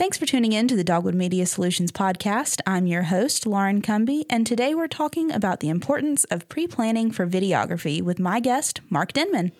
Thanks 0.00 0.16
for 0.16 0.24
tuning 0.24 0.54
in 0.54 0.66
to 0.68 0.76
the 0.76 0.82
Dogwood 0.82 1.14
Media 1.14 1.44
Solutions 1.44 1.92
podcast. 1.92 2.62
I'm 2.66 2.86
your 2.86 3.02
host, 3.02 3.44
Lauren 3.44 3.82
Cumby, 3.82 4.24
and 4.30 4.46
today 4.46 4.74
we're 4.74 4.88
talking 4.88 5.30
about 5.30 5.60
the 5.60 5.68
importance 5.68 6.24
of 6.30 6.48
pre 6.48 6.66
planning 6.66 7.10
for 7.10 7.26
videography 7.26 8.00
with 8.00 8.18
my 8.18 8.40
guest, 8.40 8.80
Mark 8.88 9.12
Denman. 9.12 9.52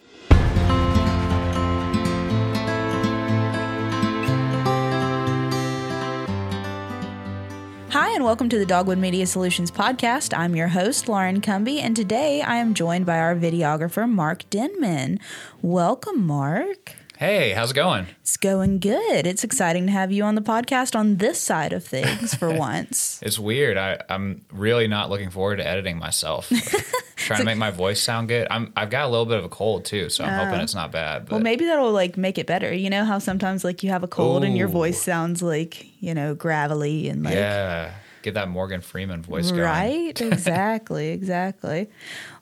Hi, 7.91 8.09
and 8.15 8.25
welcome 8.25 8.49
to 8.49 8.59
the 8.59 8.65
Dogwood 8.65 8.97
Media 8.97 9.27
Solutions 9.27 9.71
podcast. 9.71 10.33
I'm 10.35 10.57
your 10.57 10.69
host, 10.69 11.07
Lauren 11.07 11.43
Cumby, 11.43 11.83
and 11.83 11.95
today 11.95 12.41
I 12.41 12.57
am 12.57 12.73
joined 12.73 13.05
by 13.05 13.19
our 13.19 13.37
videographer, 13.37 14.11
Mark 14.11 14.49
Denman. 14.49 15.21
Welcome, 15.61 16.27
Mark. 16.27 16.95
Hey, 17.21 17.51
how's 17.51 17.73
it 17.73 17.75
going? 17.75 18.07
It's 18.23 18.39
going 18.39 18.79
good. 18.79 19.27
It's 19.27 19.45
exciting 19.45 19.85
to 19.85 19.93
have 19.93 20.11
you 20.11 20.25
on 20.25 20.37
the 20.37 20.41
podcast 20.41 20.99
on 20.99 21.19
this 21.19 21.39
side 21.39 21.75
of 21.75 21.85
things 21.85 22.35
for 22.35 22.51
once. 22.57 23.21
It's 23.23 23.39
weird. 23.39 23.77
I, 23.77 24.01
I'm 24.09 24.47
really 24.51 24.89
not 24.89 25.11
looking 25.11 25.29
forward 25.29 25.57
to 25.57 25.67
editing 25.67 25.99
myself. 25.99 26.51
trying 27.17 27.41
to 27.41 27.45
make 27.45 27.59
my 27.59 27.73
voice 27.73 28.01
sound 28.01 28.29
good. 28.29 28.47
I'm 28.51 28.73
I've 28.75 28.89
got 28.89 29.05
a 29.05 29.11
little 29.11 29.27
bit 29.27 29.37
of 29.37 29.45
a 29.45 29.51
cold 29.51 29.85
too, 29.85 30.09
so 30.09 30.25
I'm 30.25 30.47
hoping 30.47 30.63
it's 30.63 30.75
not 30.75 30.93
bad. 30.93 31.27
But 31.27 31.33
Well, 31.33 31.41
maybe 31.43 31.67
that'll 31.67 31.93
like 31.93 32.17
make 32.17 32.39
it 32.39 32.47
better. 32.47 32.73
You 32.73 32.89
know 32.89 33.05
how 33.05 33.19
sometimes 33.19 33.65
like 33.65 33.83
you 33.83 33.91
have 33.91 34.03
a 34.03 34.09
cold 34.09 34.43
and 34.43 34.57
your 34.57 34.69
voice 34.69 35.03
sounds 35.03 35.43
like, 35.43 35.87
you 36.03 36.15
know, 36.15 36.35
gravelly 36.35 37.11
and 37.11 37.23
like 37.23 37.35
yeah, 37.35 37.93
get 38.23 38.33
that 38.33 38.49
Morgan 38.49 38.81
Freeman 38.81 39.21
voice 39.21 39.51
going. 39.51 39.63
Right? 39.63 40.19
exactly, 40.23 41.11
exactly. 41.11 41.91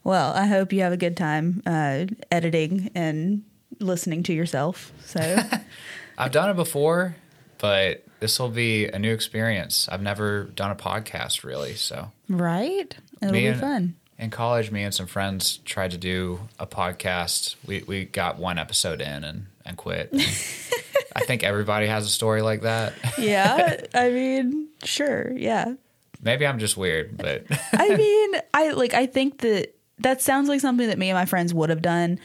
Well, 0.04 0.32
I 0.34 0.46
hope 0.46 0.72
you 0.72 0.82
have 0.82 0.92
a 0.92 0.96
good 0.96 1.16
time 1.16 1.64
uh, 1.66 2.06
editing 2.30 2.92
and 2.94 3.42
listening 3.80 4.22
to 4.24 4.32
yourself. 4.32 4.92
So, 5.04 5.38
I've 6.18 6.32
done 6.32 6.50
it 6.50 6.54
before, 6.56 7.16
but 7.58 8.04
this 8.20 8.38
will 8.40 8.48
be 8.48 8.86
a 8.86 8.98
new 8.98 9.12
experience. 9.12 9.88
I've 9.90 10.02
never 10.02 10.44
done 10.44 10.70
a 10.70 10.76
podcast 10.76 11.44
really, 11.44 11.74
so 11.74 12.10
right? 12.28 12.94
It'll 13.22 13.32
Me 13.32 13.40
be 13.40 13.46
and- 13.46 13.60
fun. 13.60 13.94
in 14.18 14.30
college, 14.30 14.70
me 14.70 14.82
and 14.82 14.92
some 14.94 15.06
friends 15.06 15.58
tried 15.58 15.92
to 15.92 15.98
do 15.98 16.40
a 16.58 16.66
podcast. 16.66 17.54
We 17.66 17.82
we 17.86 18.04
got 18.04 18.38
one 18.38 18.58
episode 18.58 19.00
in 19.00 19.24
and 19.24 19.46
and 19.64 19.76
quit. 19.76 20.10
I 21.16 21.24
think 21.24 21.42
everybody 21.42 21.86
has 21.86 22.04
a 22.06 22.10
story 22.10 22.42
like 22.42 22.62
that. 22.62 22.94
Yeah, 23.18 23.80
I 23.94 24.10
mean, 24.10 24.68
sure, 24.84 25.32
yeah. 25.36 25.74
Maybe 26.20 26.46
I'm 26.46 26.58
just 26.58 26.76
weird, 26.76 27.16
but 27.16 27.44
I 27.72 27.94
mean, 27.96 28.32
I 28.52 28.70
like 28.70 28.94
I 28.94 29.06
think 29.06 29.38
that 29.38 29.74
that 30.00 30.20
sounds 30.20 30.48
like 30.48 30.60
something 30.60 30.88
that 30.88 30.98
me 30.98 31.10
and 31.10 31.16
my 31.16 31.26
friends 31.26 31.54
would 31.54 31.70
have 31.70 31.82
done. 31.82 32.18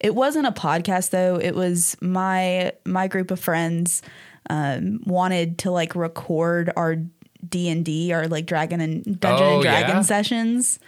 It 0.00 0.14
wasn't 0.14 0.46
a 0.46 0.52
podcast 0.52 1.10
though. 1.10 1.36
It 1.36 1.54
was 1.54 1.96
my 2.00 2.72
my 2.84 3.06
group 3.08 3.30
of 3.30 3.38
friends 3.38 4.02
um, 4.48 5.00
wanted 5.04 5.58
to 5.58 5.70
like 5.70 5.94
record 5.94 6.72
our 6.76 6.96
D 7.48 7.68
and 7.68 7.84
D, 7.84 8.12
our 8.12 8.26
like 8.28 8.46
Dragon 8.46 8.80
and 8.80 9.20
Dungeon 9.20 9.46
Oh, 9.46 9.54
and 9.54 9.62
Dragon 9.62 9.96
yeah? 9.96 10.02
sessions. 10.02 10.78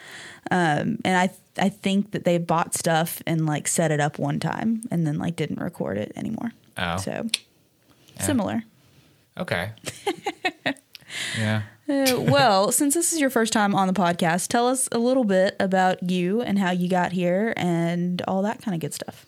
Um, 0.51 0.99
and 1.05 1.17
I 1.17 1.31
I 1.59 1.69
think 1.69 2.13
that 2.13 2.25
they 2.25 2.39
bought 2.39 2.75
stuff 2.75 3.23
and 3.27 3.47
like 3.47 3.69
set 3.69 3.91
it 3.91 4.01
up 4.01 4.19
one 4.19 4.41
time 4.41 4.83
and 4.91 5.07
then 5.07 5.19
like 5.19 5.37
didn't 5.37 5.61
record 5.61 5.99
it 5.99 6.13
anymore. 6.17 6.53
Oh. 6.79 6.97
So 6.97 7.27
similar. 8.19 8.63
okay. 9.37 9.73
yeah. 11.39 11.63
Uh, 11.93 12.21
well, 12.21 12.73
since 12.73 12.95
this 12.95 13.13
is 13.13 13.21
your 13.21 13.31
first 13.31 13.53
time 13.53 13.75
on 13.75 13.87
the 13.87 13.93
podcast, 13.93 14.49
tell 14.49 14.67
us 14.69 14.89
a 14.93 14.99
little 14.99 15.25
bit 15.25 15.57
about 15.61 16.03
you 16.11 16.41
and 16.41 16.59
how 16.59 16.71
you 16.71 16.89
got 16.89 17.13
here 17.13 17.53
and 17.57 18.23
all 18.27 18.43
that 18.43 18.63
kind 18.63 18.75
of 18.75 18.81
good 18.81 18.95
stuff. 18.95 19.27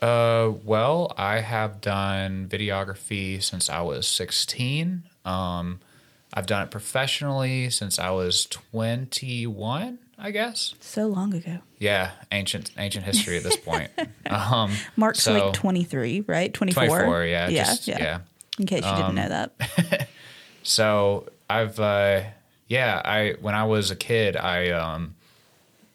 Uh, 0.00 0.52
well, 0.64 1.12
I 1.16 1.38
have 1.40 1.80
done 1.80 2.48
videography 2.50 3.42
since 3.42 3.70
I 3.70 3.80
was 3.82 4.06
16. 4.08 5.04
Um, 5.24 5.80
I've 6.34 6.46
done 6.46 6.62
it 6.64 6.70
professionally 6.70 7.70
since 7.70 7.98
I 7.98 8.10
was 8.10 8.46
21, 8.46 9.98
I 10.18 10.30
guess. 10.32 10.74
So 10.80 11.06
long 11.06 11.34
ago. 11.34 11.58
Yeah, 11.78 12.12
ancient 12.32 12.70
ancient 12.76 13.04
history 13.04 13.36
at 13.36 13.44
this 13.44 13.56
point. 13.56 13.90
um, 14.30 14.72
Mark's 14.96 15.22
so- 15.22 15.32
like 15.32 15.52
23, 15.52 16.22
right? 16.26 16.52
24? 16.52 16.86
24, 16.86 17.24
yeah, 17.26 17.48
Yeah, 17.48 17.64
just- 17.64 17.86
yeah. 17.88 17.98
yeah. 18.02 18.14
Um, 18.16 18.22
In 18.58 18.66
case 18.66 18.84
you 18.84 18.92
didn't 18.96 19.14
know 19.14 19.28
that. 19.28 20.08
So 20.62 21.26
I've 21.60 21.78
uh, 21.80 22.22
yeah, 22.68 23.02
I 23.04 23.34
when 23.40 23.54
I 23.54 23.64
was 23.64 23.90
a 23.90 23.96
kid, 23.96 24.36
I 24.36 24.70
um, 24.70 25.14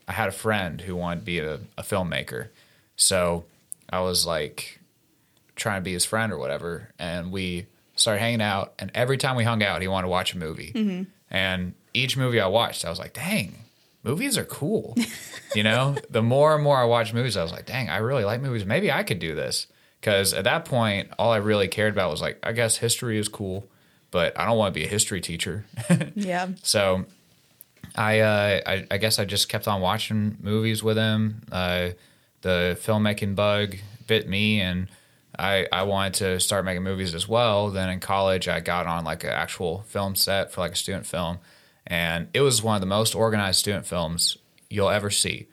I 0.08 0.14
had 0.14 0.30
a 0.30 0.34
friend 0.34 0.82
who 0.82 0.96
wanted 0.96 1.22
to 1.22 1.26
be 1.26 1.40
a, 1.40 1.56
a 1.78 1.84
filmmaker. 1.84 2.50
So 2.96 3.46
I 3.90 4.02
was 4.02 4.26
like 4.26 4.80
trying 5.56 5.82
to 5.82 5.84
be 5.84 5.94
his 5.94 6.06
friend 6.06 6.32
or 6.32 6.38
whatever, 6.38 6.90
and 7.00 7.32
we 7.32 7.66
started 7.96 8.20
hanging 8.20 8.42
out. 8.42 8.74
And 8.80 8.92
every 8.94 9.18
time 9.18 9.36
we 9.36 9.44
hung 9.44 9.64
out, 9.64 9.82
he 9.82 9.88
wanted 9.88 10.06
to 10.06 10.12
watch 10.12 10.34
a 10.34 10.38
movie. 10.38 10.72
And 11.30 11.74
each 11.94 12.16
movie 12.16 12.40
I 12.40 12.48
watched, 12.48 12.86
I 12.86 12.90
was 12.90 13.00
like, 13.00 13.14
dang. 13.14 13.64
Movies 14.04 14.38
are 14.38 14.46
cool. 14.46 14.96
you 15.56 15.64
know, 15.64 15.96
the 16.10 16.22
more 16.22 16.54
and 16.56 16.64
more 16.64 16.78
I 16.78 16.86
watched 16.86 17.14
movies, 17.14 17.36
I 17.36 17.44
was 17.44 17.52
like, 17.52 17.66
dang, 17.66 17.90
I 17.90 17.98
really 17.98 18.24
like 18.24 18.40
movies. 18.42 18.66
Maybe 18.66 18.92
I 18.92 19.04
could 19.04 19.20
do 19.20 19.36
this. 19.36 19.68
Because 20.00 20.34
at 20.34 20.44
that 20.46 20.64
point, 20.64 21.10
all 21.18 21.32
I 21.32 21.38
really 21.38 21.68
cared 21.68 21.94
about 21.94 22.12
was 22.12 22.22
like, 22.22 22.38
I 22.44 22.52
guess 22.54 22.78
history 22.78 23.18
is 23.18 23.28
cool, 23.28 23.68
but 24.18 24.34
I 24.40 24.46
don't 24.48 24.58
want 24.58 24.74
to 24.74 24.80
be 24.80 24.84
a 24.84 24.90
history 24.90 25.22
teacher. 25.22 25.64
Yeah. 26.16 26.48
So 26.64 27.06
I, 27.96 28.20
uh, 28.22 28.62
I 28.66 28.88
I 28.90 28.98
guess 28.98 29.20
I 29.20 29.26
just 29.26 29.48
kept 29.48 29.68
on 29.68 29.80
watching 29.80 30.38
movies 30.42 30.82
with 30.82 30.98
him. 30.98 31.44
Uh, 31.52 31.90
the 32.42 32.76
filmmaking 32.82 33.36
bug 33.36 33.76
bit 34.08 34.28
me, 34.28 34.60
and 34.60 34.88
I 35.38 35.68
I 35.72 35.84
wanted 35.84 36.16
to 36.16 36.40
start 36.40 36.66
making 36.66 36.82
movies 36.82 37.14
as 37.14 37.28
well. 37.28 37.70
Then 37.70 37.90
in 37.90 38.00
college, 38.00 38.48
I 38.48 38.60
got 38.60 38.88
on 38.88 39.06
like 39.06 39.24
an 39.24 39.30
actual 39.30 39.84
film 39.88 40.16
set 40.16 40.52
for 40.52 40.62
like 40.62 40.72
a 40.72 40.76
student 40.76 41.06
film, 41.06 41.38
and 41.86 42.28
it 42.34 42.42
was 42.42 42.64
one 42.64 42.74
of 42.74 42.82
the 42.82 42.88
most 42.88 43.14
organized 43.14 43.60
student 43.60 43.86
films 43.86 44.38
you'll 44.68 44.90
ever 44.90 45.12
see. 45.12 45.48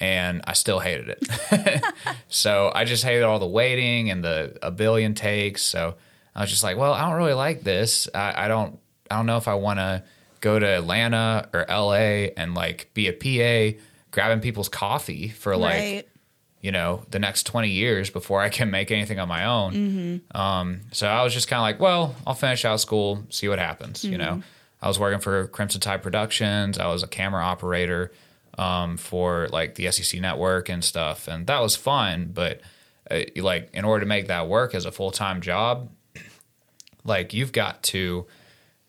And 0.00 0.40
I 0.46 0.54
still 0.54 0.78
hated 0.78 1.08
it. 1.08 1.84
so 2.28 2.72
I 2.74 2.84
just 2.84 3.04
hated 3.04 3.24
all 3.24 3.38
the 3.40 3.52
waiting 3.60 4.08
and 4.10 4.24
the 4.24 4.56
a 4.62 4.70
billion 4.70 5.12
takes. 5.14 5.60
So 5.62 5.96
I 6.34 6.42
was 6.42 6.50
just 6.50 6.62
like, 6.62 6.76
well, 6.76 6.92
I 6.92 7.08
don't 7.08 7.16
really 7.16 7.34
like 7.34 7.62
this. 7.62 8.08
I, 8.14 8.44
I 8.44 8.48
don't 8.48 8.78
I 9.10 9.16
don't 9.16 9.26
know 9.26 9.36
if 9.36 9.48
I 9.48 9.54
want 9.54 9.78
to 9.78 10.04
go 10.40 10.58
to 10.58 10.66
Atlanta 10.66 11.48
or 11.52 11.66
LA 11.68 12.30
and 12.36 12.54
like 12.54 12.90
be 12.94 13.08
a 13.08 13.12
PA 13.72 13.78
grabbing 14.10 14.40
people's 14.40 14.68
coffee 14.68 15.28
for 15.28 15.56
like 15.56 15.74
right. 15.74 16.08
you 16.60 16.72
know 16.72 17.04
the 17.10 17.18
next 17.18 17.44
20 17.44 17.68
years 17.68 18.10
before 18.10 18.40
I 18.40 18.48
can 18.48 18.70
make 18.70 18.90
anything 18.90 19.18
on 19.18 19.28
my 19.28 19.44
own. 19.44 19.74
Um, 20.34 20.80
so 20.92 21.06
I 21.08 21.22
was 21.22 21.34
just 21.34 21.48
kind 21.48 21.58
of 21.58 21.62
like, 21.62 21.80
well, 21.80 22.14
I'll 22.26 22.34
finish 22.34 22.64
out 22.64 22.80
school, 22.80 23.24
see 23.30 23.48
what 23.48 23.58
happens. 23.58 24.04
You 24.04 24.18
know, 24.18 24.42
I 24.80 24.88
was 24.88 24.98
working 24.98 25.20
for 25.20 25.48
Crimson 25.48 25.80
Tide 25.80 26.02
Productions. 26.02 26.78
I 26.78 26.86
was 26.86 27.02
a 27.02 27.08
camera 27.08 27.44
operator 27.44 28.12
um, 28.56 28.96
for 28.96 29.48
like 29.52 29.74
the 29.74 29.90
SEC 29.90 30.20
network 30.20 30.68
and 30.68 30.84
stuff, 30.84 31.28
and 31.28 31.46
that 31.48 31.60
was 31.60 31.76
fun. 31.76 32.30
But 32.32 32.60
uh, 33.10 33.20
like, 33.36 33.70
in 33.74 33.84
order 33.84 34.00
to 34.04 34.08
make 34.08 34.28
that 34.28 34.48
work 34.48 34.74
as 34.74 34.84
a 34.84 34.92
full 34.92 35.10
time 35.10 35.40
job, 35.40 35.90
like 37.04 37.32
you've 37.34 37.52
got 37.52 37.82
to 37.84 38.26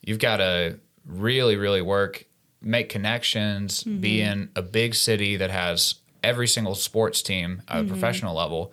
you've 0.01 0.19
got 0.19 0.38
to 0.38 0.79
really 1.05 1.55
really 1.55 1.81
work 1.81 2.25
make 2.61 2.89
connections 2.89 3.83
be 3.83 4.22
in 4.22 4.49
a 4.55 4.61
big 4.61 4.94
city 4.94 5.38
that 5.38 5.49
has 5.49 5.95
every 6.23 6.47
single 6.47 6.75
sports 6.75 7.21
team 7.23 7.63
at 7.67 7.81
a 7.81 7.83
professional 7.88 8.35
level. 8.35 8.71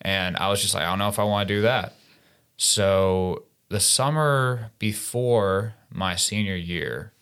And 0.00 0.36
i 0.36 0.48
was 0.48 0.62
just 0.62 0.74
like 0.74 0.84
i 0.84 0.86
don't 0.88 0.98
know 0.98 1.08
if 1.08 1.18
i 1.18 1.24
want 1.24 1.48
to 1.48 1.54
do 1.54 1.62
that. 1.62 1.94
So 2.56 3.44
the 3.68 3.80
summer 3.80 4.70
before 4.78 5.74
my 5.90 6.16
senior 6.16 6.54
year 6.56 7.12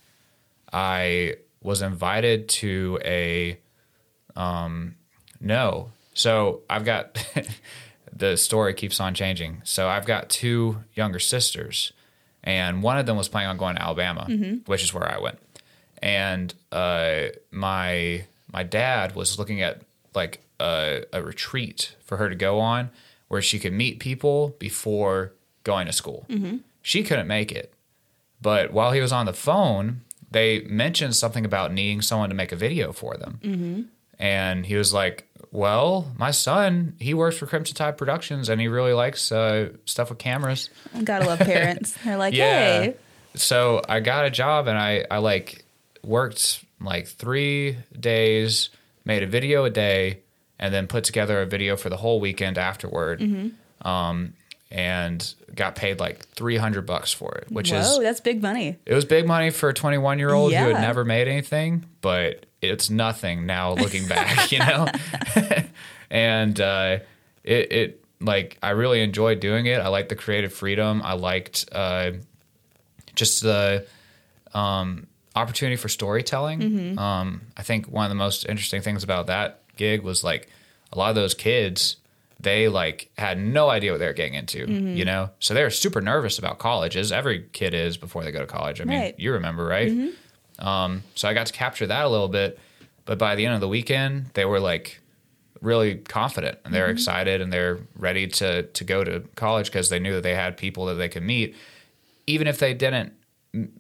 i 0.72 1.34
was 1.62 1.82
invited 1.82 2.48
to 2.48 2.98
a 3.04 3.58
um 4.36 4.94
no. 5.41 5.91
So 6.14 6.60
i've 6.70 6.84
got 6.84 7.19
the 8.16 8.36
story 8.36 8.75
keeps 8.75 9.00
on 9.00 9.14
changing 9.14 9.60
so 9.64 9.88
i've 9.88 10.06
got 10.06 10.28
two 10.28 10.78
younger 10.94 11.19
sisters 11.19 11.92
and 12.44 12.83
one 12.83 12.98
of 12.98 13.06
them 13.06 13.16
was 13.16 13.27
planning 13.27 13.48
on 13.48 13.56
going 13.56 13.77
to 13.77 13.83
Alabama, 13.83 14.27
mm-hmm. 14.28 14.71
which 14.71 14.84
is 14.84 14.94
where 14.94 15.10
I 15.10 15.18
went. 15.18 15.39
And 16.00 16.54
uh, 16.71 17.28
my 17.50 18.27
my 18.53 18.62
dad 18.62 19.16
was 19.16 19.39
looking 19.39 19.62
at 19.62 19.80
like 20.15 20.41
a, 20.60 21.04
a 21.12 21.22
retreat 21.22 21.97
for 22.04 22.18
her 22.18 22.28
to 22.28 22.34
go 22.34 22.60
on, 22.60 22.91
where 23.28 23.41
she 23.41 23.59
could 23.59 23.72
meet 23.72 23.98
people 23.98 24.54
before 24.59 25.33
going 25.65 25.86
to 25.86 25.92
school. 25.92 26.27
Mm-hmm. 26.28 26.59
She 26.83 27.03
couldn't 27.03 27.27
make 27.27 27.50
it, 27.50 27.72
but 28.42 28.72
while 28.72 28.92
he 28.92 29.00
was 29.00 29.10
on 29.10 29.24
the 29.24 29.33
phone, 29.33 30.03
they 30.30 30.60
mentioned 30.60 31.16
something 31.16 31.47
about 31.47 31.72
needing 31.72 32.03
someone 32.03 32.28
to 32.28 32.34
make 32.34 32.53
a 32.53 32.56
video 32.56 32.92
for 32.92 33.16
them. 33.16 33.41
Mm-hmm. 33.42 33.83
And 34.18 34.66
he 34.66 34.77
was 34.77 34.92
like, 34.92 35.27
"Well, 35.54 36.12
my 36.18 36.33
son, 36.33 36.97
he 36.98 37.15
works 37.15 37.36
for 37.39 37.47
Crimson 37.47 37.77
Tide 37.77 37.97
Productions, 37.97 38.48
and 38.48 38.60
he 38.60 38.68
really 38.68 38.92
likes 38.92 39.30
uh, 39.33 39.71
stuff 39.84 40.10
with 40.10 40.18
cameras." 40.18 40.68
Gotta 41.04 41.24
love 41.27 41.39
parents. 41.39 41.92
They're 42.04 42.16
like, 42.18 42.34
hey, 42.34 42.95
So 43.36 43.80
I 43.89 44.01
got 44.01 44.27
a 44.27 44.30
job 44.30 44.66
and 44.68 44.77
I, 44.77 45.04
I 45.10 45.18
like 45.18 45.65
worked 46.03 46.65
like 46.80 47.06
three 47.06 47.77
days, 47.98 48.71
made 49.04 49.22
a 49.22 49.27
video 49.27 49.65
a 49.65 49.71
day, 49.71 50.21
and 50.59 50.74
then 50.74 50.86
put 50.86 51.04
together 51.04 51.41
a 51.41 51.47
video 51.47 51.77
for 51.77 51.89
the 51.89 51.97
whole 51.97 52.21
weekend 52.21 52.59
afterward. 52.59 53.22
Um, 53.83 54.34
and 54.71 55.34
got 55.54 55.77
paid 55.77 56.01
like 56.01 56.27
300 56.30 56.84
bucks 56.84 57.12
for 57.12 57.33
it, 57.36 57.47
which 57.51 57.71
is 57.71 57.86
Whoa, 57.86 58.03
that's 58.03 58.21
big 58.21 58.42
money. 58.42 58.77
it 58.84 58.92
was 58.95 59.04
big 59.04 59.24
money 59.24 59.51
for 59.51 59.68
a 59.68 59.74
21 59.74 60.18
year 60.18 60.33
old 60.33 60.53
who 60.53 60.59
had 60.59 60.80
never 60.80 61.04
made 61.04 61.28
anything, 61.28 61.84
but 62.01 62.47
it's 62.69 62.91
nothing 62.91 63.47
now 63.47 63.75
looking 63.75 64.07
back, 64.09 64.51
you 64.53 64.59
know? 64.59 64.87
and 66.11 66.61
uh, 66.61 66.99
it, 67.43 67.72
it, 67.72 68.05
like, 68.21 68.59
I 68.63 68.71
really 68.71 69.01
enjoyed 69.03 69.41
doing 69.41 69.66
it. 69.66 69.81
I 69.81 69.89
liked 69.89 70.09
the 70.09 70.16
creative 70.16 70.53
freedom. 70.53 71.03
I 71.05 71.15
liked 71.15 71.66
uh, 71.72 72.13
just 73.15 73.43
the 73.43 73.87
um, 74.55 75.07
opportunity 75.34 75.77
for 75.77 75.89
storytelling. 75.89 76.99
Um, 76.99 77.43
I 77.57 77.63
think 77.63 77.87
one 77.87 78.05
of 78.05 78.11
the 78.11 78.15
most 78.16 78.47
interesting 78.49 78.83
things 78.83 79.03
about 79.05 79.27
that 79.27 79.61
gig 79.77 80.03
was 80.03 80.22
like 80.25 80.49
a 80.93 80.99
lot 80.99 81.09
of 81.11 81.16
those 81.16 81.34
kids 81.34 81.97
they 82.41 82.69
like 82.69 83.11
had 83.16 83.39
no 83.39 83.71
idea 83.71 83.91
what 83.91 83.99
they 83.99 84.07
were 84.07 84.13
getting 84.13 84.34
into, 84.34 84.71
you 84.71 85.05
know? 85.05 85.31
So 85.39 85.55
they 85.55 85.63
were 85.63 85.71
super 85.71 86.03
nervous 86.03 86.39
about 86.39 86.59
college, 86.59 86.95
as 86.95 87.11
every 87.11 87.47
kid 87.53 87.72
is 87.72 87.97
before 87.97 88.22
they 88.22 88.33
go 88.33 88.41
to 88.41 88.47
college. 88.47 88.83
I 88.83 88.84
mean, 88.84 89.01
Right. 89.01 89.15
you 89.19 89.33
remember, 89.33 89.65
right? 89.65 89.91
Um, 90.59 91.03
so 91.15 91.28
I 91.28 91.34
got 91.34 91.47
to 91.47 91.53
capture 91.53 91.86
that 91.86 92.04
a 92.04 92.09
little 92.09 92.28
bit. 92.28 92.59
But 93.04 93.18
by 93.18 93.34
the 93.34 93.45
end 93.45 93.54
of 93.54 93.60
the 93.60 93.68
weekend, 93.68 94.27
they 94.34 94.45
were 94.45 94.60
like 94.60 95.01
really 95.60 95.97
confident 95.97 96.59
and 96.65 96.74
they're 96.74 96.91
excited 96.91 97.41
and 97.41 97.53
they're 97.53 97.78
ready 97.97 98.27
to 98.27 98.65
to 98.65 98.84
go 98.84 99.03
to 99.04 99.21
college 99.34 99.66
because 99.66 99.89
they 99.89 99.98
knew 99.98 100.15
that 100.15 100.22
they 100.22 100.34
had 100.34 100.56
people 100.56 100.86
that 100.86 100.95
they 100.95 101.09
could 101.09 101.22
meet. 101.22 101.54
Even 102.27 102.47
if 102.47 102.59
they 102.59 102.72
didn't 102.74 103.12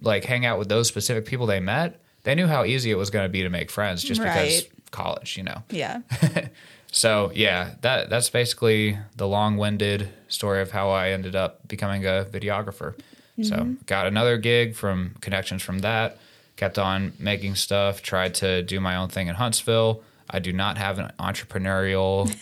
like 0.02 0.24
hang 0.24 0.44
out 0.44 0.58
with 0.58 0.68
those 0.68 0.88
specific 0.88 1.26
people 1.26 1.46
they 1.46 1.60
met, 1.60 2.00
they 2.24 2.34
knew 2.34 2.46
how 2.46 2.64
easy 2.64 2.90
it 2.90 2.96
was 2.96 3.10
going 3.10 3.24
to 3.24 3.30
be 3.30 3.42
to 3.42 3.50
make 3.50 3.70
friends 3.70 4.02
just 4.02 4.20
because 4.20 4.64
college, 4.90 5.36
you 5.36 5.42
know. 5.42 5.62
Yeah. 5.70 6.00
So 6.94 7.32
yeah, 7.34 7.74
that 7.80 8.08
that's 8.08 8.30
basically 8.30 8.96
the 9.16 9.26
long-winded 9.26 10.08
story 10.28 10.62
of 10.62 10.70
how 10.70 10.90
I 10.90 11.10
ended 11.10 11.34
up 11.34 11.66
becoming 11.66 12.06
a 12.06 12.24
videographer. 12.30 12.94
So 13.42 13.74
got 13.86 14.06
another 14.06 14.38
gig 14.38 14.76
from 14.76 15.16
connections 15.20 15.60
from 15.60 15.80
that. 15.80 16.18
Kept 16.56 16.78
on 16.78 17.12
making 17.18 17.56
stuff. 17.56 18.02
Tried 18.02 18.34
to 18.36 18.62
do 18.62 18.80
my 18.80 18.96
own 18.96 19.08
thing 19.08 19.26
in 19.28 19.34
Huntsville. 19.34 20.02
I 20.30 20.38
do 20.38 20.52
not 20.52 20.78
have 20.78 20.98
an 20.98 21.12
entrepreneurial 21.18 22.32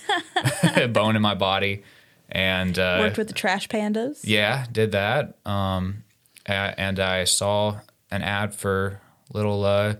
bone 0.93 1.17
in 1.17 1.23
my 1.23 1.35
body, 1.35 1.83
and 2.31 2.79
uh, 2.79 2.99
Worked 3.01 3.19
with 3.19 3.29
the 3.29 3.35
trash 3.35 3.69
pandas. 3.69 4.21
yeah, 4.25 4.67
did 4.71 4.93
that. 4.93 5.37
Um, 5.47 6.05
and 6.47 6.99
I 7.01 7.25
saw 7.25 7.81
an 8.11 8.23
ad 8.23 8.55
for 8.55 9.01
little 9.33 9.65
uh, 9.65 9.95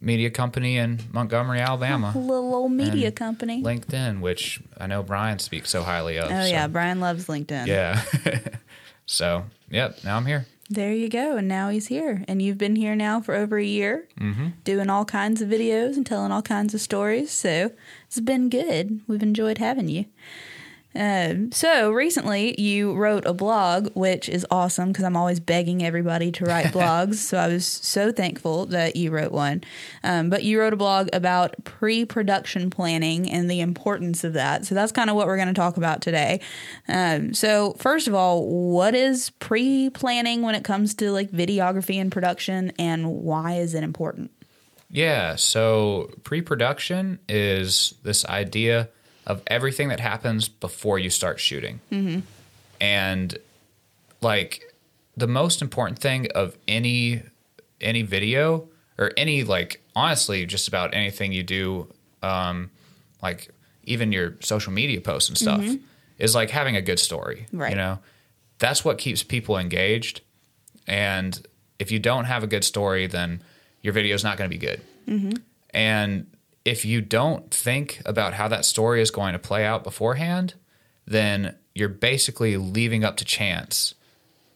media 0.00 0.30
company 0.30 0.76
in 0.76 1.00
Montgomery, 1.12 1.60
Alabama. 1.60 2.12
Little 2.16 2.54
old 2.54 2.72
media 2.72 3.10
company. 3.10 3.62
LinkedIn, 3.62 4.20
which 4.20 4.60
I 4.78 4.86
know 4.86 5.02
Brian 5.02 5.38
speaks 5.38 5.70
so 5.70 5.82
highly 5.82 6.18
of. 6.18 6.26
oh 6.26 6.28
so- 6.28 6.46
yeah, 6.46 6.66
Brian 6.68 7.00
loves 7.00 7.26
LinkedIn. 7.26 7.66
yeah. 7.66 8.02
so 9.06 9.44
yep, 9.70 9.98
now 10.04 10.16
I'm 10.16 10.26
here. 10.26 10.46
There 10.70 10.92
you 10.94 11.08
go. 11.08 11.36
And 11.36 11.46
now 11.46 11.68
he's 11.68 11.88
here. 11.88 12.24
And 12.26 12.40
you've 12.40 12.58
been 12.58 12.76
here 12.76 12.94
now 12.94 13.20
for 13.20 13.34
over 13.34 13.58
a 13.58 13.64
year, 13.64 14.08
mm-hmm. 14.18 14.48
doing 14.64 14.88
all 14.88 15.04
kinds 15.04 15.42
of 15.42 15.48
videos 15.48 15.96
and 15.96 16.06
telling 16.06 16.32
all 16.32 16.42
kinds 16.42 16.72
of 16.74 16.80
stories. 16.80 17.30
So 17.30 17.72
it's 18.06 18.20
been 18.20 18.48
good. 18.48 19.00
We've 19.06 19.22
enjoyed 19.22 19.58
having 19.58 19.88
you. 19.88 20.06
Um, 20.94 21.50
so 21.50 21.90
recently 21.90 22.60
you 22.60 22.94
wrote 22.94 23.26
a 23.26 23.32
blog, 23.32 23.88
which 23.94 24.28
is 24.28 24.46
awesome 24.50 24.90
because 24.90 25.04
I'm 25.04 25.16
always 25.16 25.40
begging 25.40 25.84
everybody 25.84 26.30
to 26.32 26.44
write 26.44 26.66
blogs. 26.72 27.16
So 27.16 27.38
I 27.38 27.48
was 27.48 27.66
so 27.66 28.12
thankful 28.12 28.66
that 28.66 28.96
you 28.96 29.10
wrote 29.10 29.32
one. 29.32 29.64
Um, 30.02 30.30
but 30.30 30.44
you 30.44 30.60
wrote 30.60 30.72
a 30.72 30.76
blog 30.76 31.08
about 31.12 31.64
pre 31.64 32.04
production 32.04 32.70
planning 32.70 33.30
and 33.30 33.50
the 33.50 33.60
importance 33.60 34.24
of 34.24 34.34
that. 34.34 34.64
So 34.66 34.74
that's 34.74 34.92
kind 34.92 35.10
of 35.10 35.16
what 35.16 35.26
we're 35.26 35.36
going 35.36 35.48
to 35.48 35.54
talk 35.54 35.76
about 35.76 36.00
today. 36.00 36.40
Um, 36.88 37.34
so, 37.34 37.74
first 37.78 38.06
of 38.06 38.14
all, 38.14 38.46
what 38.46 38.94
is 38.94 39.30
pre 39.30 39.90
planning 39.90 40.42
when 40.42 40.54
it 40.54 40.64
comes 40.64 40.94
to 40.96 41.10
like 41.10 41.30
videography 41.30 41.96
and 41.96 42.12
production, 42.12 42.72
and 42.78 43.08
why 43.08 43.54
is 43.54 43.74
it 43.74 43.82
important? 43.82 44.30
Yeah. 44.94 45.34
So 45.34 46.10
pre-production 46.22 47.18
is 47.28 47.94
this 48.04 48.24
idea 48.26 48.90
of 49.26 49.42
everything 49.46 49.88
that 49.88 50.00
happens 50.00 50.48
before 50.48 50.98
you 50.98 51.10
start 51.10 51.40
shooting, 51.40 51.80
mm-hmm. 51.90 52.20
and 52.80 53.38
like 54.20 54.74
the 55.16 55.26
most 55.26 55.62
important 55.62 55.98
thing 55.98 56.28
of 56.34 56.56
any 56.66 57.22
any 57.80 58.02
video 58.02 58.68
or 58.98 59.12
any 59.16 59.44
like 59.44 59.80
honestly 59.94 60.46
just 60.46 60.68
about 60.68 60.94
anything 60.94 61.32
you 61.32 61.42
do, 61.42 61.86
um, 62.22 62.70
like 63.22 63.50
even 63.84 64.12
your 64.12 64.34
social 64.40 64.72
media 64.72 65.00
posts 65.00 65.28
and 65.28 65.38
stuff, 65.38 65.60
mm-hmm. 65.60 65.76
is 66.18 66.34
like 66.34 66.50
having 66.50 66.76
a 66.76 66.82
good 66.82 66.98
story. 66.98 67.46
Right. 67.52 67.70
You 67.70 67.76
know, 67.76 67.98
that's 68.58 68.84
what 68.84 68.98
keeps 68.98 69.22
people 69.22 69.58
engaged. 69.58 70.20
And 70.86 71.46
if 71.78 71.90
you 71.90 71.98
don't 71.98 72.24
have 72.24 72.42
a 72.42 72.46
good 72.46 72.64
story, 72.64 73.06
then 73.06 73.42
your 73.82 73.92
video 73.92 74.14
is 74.14 74.24
not 74.24 74.36
going 74.36 74.50
to 74.50 74.54
be 74.56 74.64
good. 74.64 74.80
Mm-hmm. 75.08 75.32
And 75.70 76.26
if 76.64 76.84
you 76.84 77.00
don't 77.00 77.50
think 77.50 78.00
about 78.06 78.34
how 78.34 78.48
that 78.48 78.64
story 78.64 79.02
is 79.02 79.10
going 79.10 79.32
to 79.32 79.38
play 79.38 79.64
out 79.64 79.84
beforehand, 79.84 80.54
then 81.06 81.54
you're 81.74 81.88
basically 81.88 82.56
leaving 82.56 83.04
up 83.04 83.16
to 83.18 83.24
chance 83.24 83.94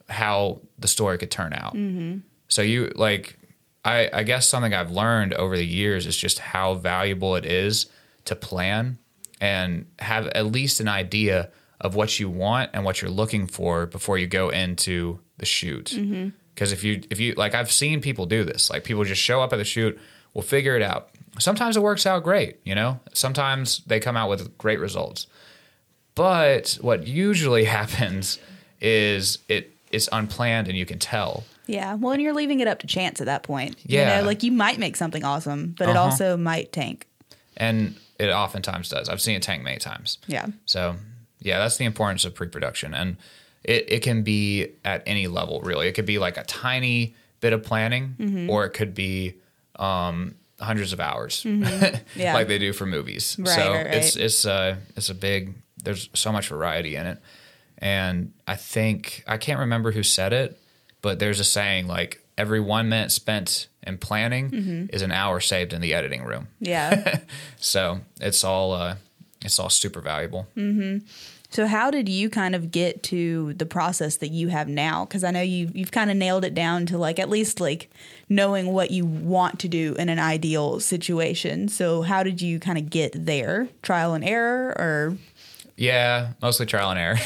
how 0.08 0.60
the 0.78 0.88
story 0.88 1.18
could 1.18 1.30
turn 1.30 1.52
out. 1.52 1.74
Mm-hmm. 1.74 2.18
So 2.48 2.62
you 2.62 2.92
like, 2.94 3.38
I, 3.84 4.08
I 4.12 4.22
guess 4.22 4.48
something 4.48 4.72
I've 4.72 4.90
learned 4.90 5.34
over 5.34 5.56
the 5.56 5.66
years 5.66 6.06
is 6.06 6.16
just 6.16 6.38
how 6.38 6.74
valuable 6.74 7.36
it 7.36 7.44
is 7.44 7.86
to 8.24 8.34
plan 8.34 8.98
and 9.40 9.86
have 9.98 10.26
at 10.28 10.46
least 10.46 10.80
an 10.80 10.88
idea 10.88 11.50
of 11.80 11.94
what 11.94 12.18
you 12.18 12.28
want 12.28 12.70
and 12.72 12.84
what 12.84 13.00
you're 13.00 13.10
looking 13.10 13.46
for 13.46 13.86
before 13.86 14.18
you 14.18 14.26
go 14.26 14.48
into 14.48 15.20
the 15.36 15.46
shoot. 15.46 15.92
Mm-hmm. 15.94 16.30
Because 16.54 16.72
if 16.72 16.82
you 16.82 17.02
if 17.10 17.20
you 17.20 17.34
like, 17.34 17.54
I've 17.54 17.70
seen 17.70 18.00
people 18.00 18.26
do 18.26 18.44
this. 18.44 18.68
Like 18.68 18.82
people 18.82 19.04
just 19.04 19.22
show 19.22 19.40
up 19.40 19.52
at 19.52 19.56
the 19.56 19.64
shoot, 19.64 19.98
we'll 20.34 20.42
figure 20.42 20.74
it 20.74 20.82
out. 20.82 21.10
Sometimes 21.38 21.76
it 21.76 21.82
works 21.82 22.06
out 22.06 22.22
great, 22.24 22.56
you 22.64 22.74
know. 22.74 23.00
Sometimes 23.12 23.82
they 23.86 24.00
come 24.00 24.16
out 24.16 24.28
with 24.28 24.56
great 24.58 24.80
results. 24.80 25.26
But 26.14 26.78
what 26.80 27.06
usually 27.06 27.64
happens 27.78 28.38
is 28.80 29.38
it 29.48 29.72
it's 29.90 30.08
unplanned 30.12 30.68
and 30.68 30.76
you 30.76 30.84
can 30.86 30.98
tell. 30.98 31.44
Yeah. 31.66 31.94
Well, 31.94 32.12
and 32.12 32.22
you're 32.22 32.34
leaving 32.34 32.60
it 32.60 32.68
up 32.68 32.78
to 32.80 32.86
chance 32.86 33.20
at 33.20 33.26
that 33.26 33.42
point. 33.42 33.76
Yeah. 33.84 34.16
You 34.16 34.20
know, 34.22 34.26
like 34.26 34.42
you 34.42 34.52
might 34.52 34.78
make 34.78 34.96
something 34.96 35.24
awesome, 35.24 35.74
but 35.78 35.88
it 35.88 35.96
Uh-huh. 35.96 36.04
also 36.04 36.36
might 36.36 36.72
tank. 36.72 37.06
And 37.56 37.94
it 38.18 38.28
oftentimes 38.30 38.88
does. 38.88 39.08
I've 39.08 39.20
seen 39.20 39.36
it 39.36 39.42
tank 39.42 39.62
many 39.62 39.78
times. 39.78 40.18
Yeah. 40.26 40.46
So 40.66 40.96
yeah, 41.40 41.58
that's 41.58 41.76
the 41.76 41.84
importance 41.84 42.24
of 42.24 42.34
pre-production, 42.34 42.94
and 42.94 43.16
it, 43.62 43.84
it 43.92 44.02
can 44.02 44.22
be 44.22 44.72
at 44.84 45.02
any 45.06 45.28
level 45.28 45.60
really. 45.60 45.86
It 45.88 45.92
could 45.92 46.06
be 46.06 46.18
like 46.18 46.36
a 46.36 46.42
tiny 46.44 47.14
bit 47.40 47.52
of 47.52 47.62
planning, 47.62 48.16
Mm-hmm. 48.18 48.50
or 48.50 48.64
it 48.66 48.70
could 48.70 48.92
be 48.94 49.34
um, 49.76 50.34
hundreds 50.60 50.92
of 50.92 51.00
hours, 51.00 51.44
Yeah. 51.44 52.34
like 52.34 52.48
they 52.48 52.58
do 52.58 52.72
for 52.72 52.86
movies. 52.86 53.36
Right, 53.38 53.48
so 53.48 53.72
right, 53.72 53.86
right. 53.86 53.94
it's 53.94 54.16
it's 54.16 54.44
uh, 54.46 54.76
it's 54.96 55.08
a 55.10 55.14
big. 55.14 55.54
There's 55.82 56.10
so 56.14 56.32
much 56.32 56.48
variety 56.48 56.96
in 56.96 57.06
it, 57.06 57.18
and 57.78 58.32
I 58.46 58.56
think 58.56 59.22
I 59.26 59.36
can't 59.38 59.60
remember 59.60 59.92
who 59.92 60.02
said 60.02 60.32
it, 60.32 60.58
but 61.02 61.18
there's 61.18 61.40
a 61.40 61.44
saying 61.44 61.86
like 61.86 62.20
every 62.36 62.60
one 62.60 62.88
minute 62.88 63.10
spent 63.12 63.68
in 63.86 63.98
planning 63.98 64.50
Mm-hmm. 64.50 64.86
is 64.94 65.02
an 65.02 65.12
hour 65.12 65.40
saved 65.40 65.72
in 65.72 65.80
the 65.80 65.94
editing 65.94 66.24
room. 66.24 66.48
Yeah. 66.60 67.20
So 67.60 68.00
it's 68.20 68.44
all 68.44 68.72
uh, 68.72 68.96
it's 69.44 69.58
all 69.58 69.70
super 69.70 70.00
valuable. 70.00 70.46
So 71.50 71.66
how 71.66 71.90
did 71.90 72.08
you 72.10 72.28
kind 72.28 72.54
of 72.54 72.70
get 72.70 73.02
to 73.04 73.54
the 73.54 73.64
process 73.64 74.16
that 74.16 74.28
you 74.30 74.48
have 74.48 74.68
now? 74.68 75.04
Because 75.06 75.24
I 75.24 75.30
know 75.30 75.40
you 75.40 75.70
you've 75.74 75.90
kind 75.92 76.10
of 76.10 76.16
nailed 76.16 76.44
it 76.44 76.54
down 76.54 76.84
to 76.86 76.98
like 76.98 77.18
at 77.18 77.30
least 77.30 77.58
like 77.60 77.90
knowing 78.28 78.72
what 78.72 78.90
you 78.90 79.06
want 79.06 79.58
to 79.60 79.68
do 79.68 79.94
in 79.98 80.08
an 80.08 80.18
ideal 80.18 80.80
situation. 80.80 81.68
So 81.68 82.02
how 82.02 82.22
did 82.22 82.42
you 82.42 82.60
kind 82.60 82.78
of 82.78 82.90
get 82.90 83.26
there? 83.26 83.68
Trial 83.82 84.14
and 84.14 84.24
error, 84.24 84.74
or 84.78 85.16
Yeah, 85.76 86.32
mostly 86.42 86.66
trial 86.66 86.90
and 86.90 86.98
error. 86.98 87.18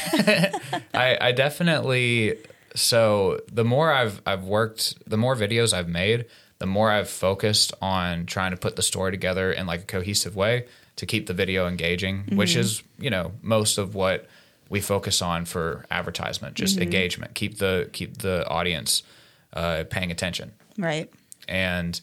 I, 0.93 1.17
I 1.19 1.31
definitely 1.31 2.37
so 2.75 3.39
the 3.51 3.63
more 3.63 3.91
I've 3.91 4.21
I've 4.25 4.45
worked, 4.45 5.09
the 5.09 5.17
more 5.17 5.35
videos 5.35 5.73
I've 5.73 5.89
made, 5.89 6.25
the 6.59 6.65
more 6.65 6.89
I've 6.89 7.09
focused 7.09 7.73
on 7.81 8.25
trying 8.25 8.51
to 8.51 8.57
put 8.57 8.75
the 8.75 8.81
story 8.81 9.11
together 9.11 9.51
in 9.51 9.67
like 9.67 9.81
a 9.81 9.85
cohesive 9.85 10.35
way 10.35 10.65
to 10.95 11.05
keep 11.05 11.27
the 11.27 11.33
video 11.33 11.67
engaging, 11.67 12.23
which 12.33 12.55
is 12.55 12.83
you 12.97 13.09
know 13.09 13.33
most 13.41 13.77
of 13.77 13.95
what 13.95 14.27
we 14.69 14.79
focus 14.79 15.21
on 15.21 15.45
for 15.45 15.85
advertisement, 15.91 16.55
just 16.55 16.77
engagement, 16.79 17.35
keep 17.35 17.57
the 17.57 17.89
keep 17.93 18.19
the 18.19 18.47
audience 18.47 19.03
uh, 19.53 19.83
paying 19.89 20.09
attention 20.11 20.51
right? 20.77 21.09
and 21.47 21.99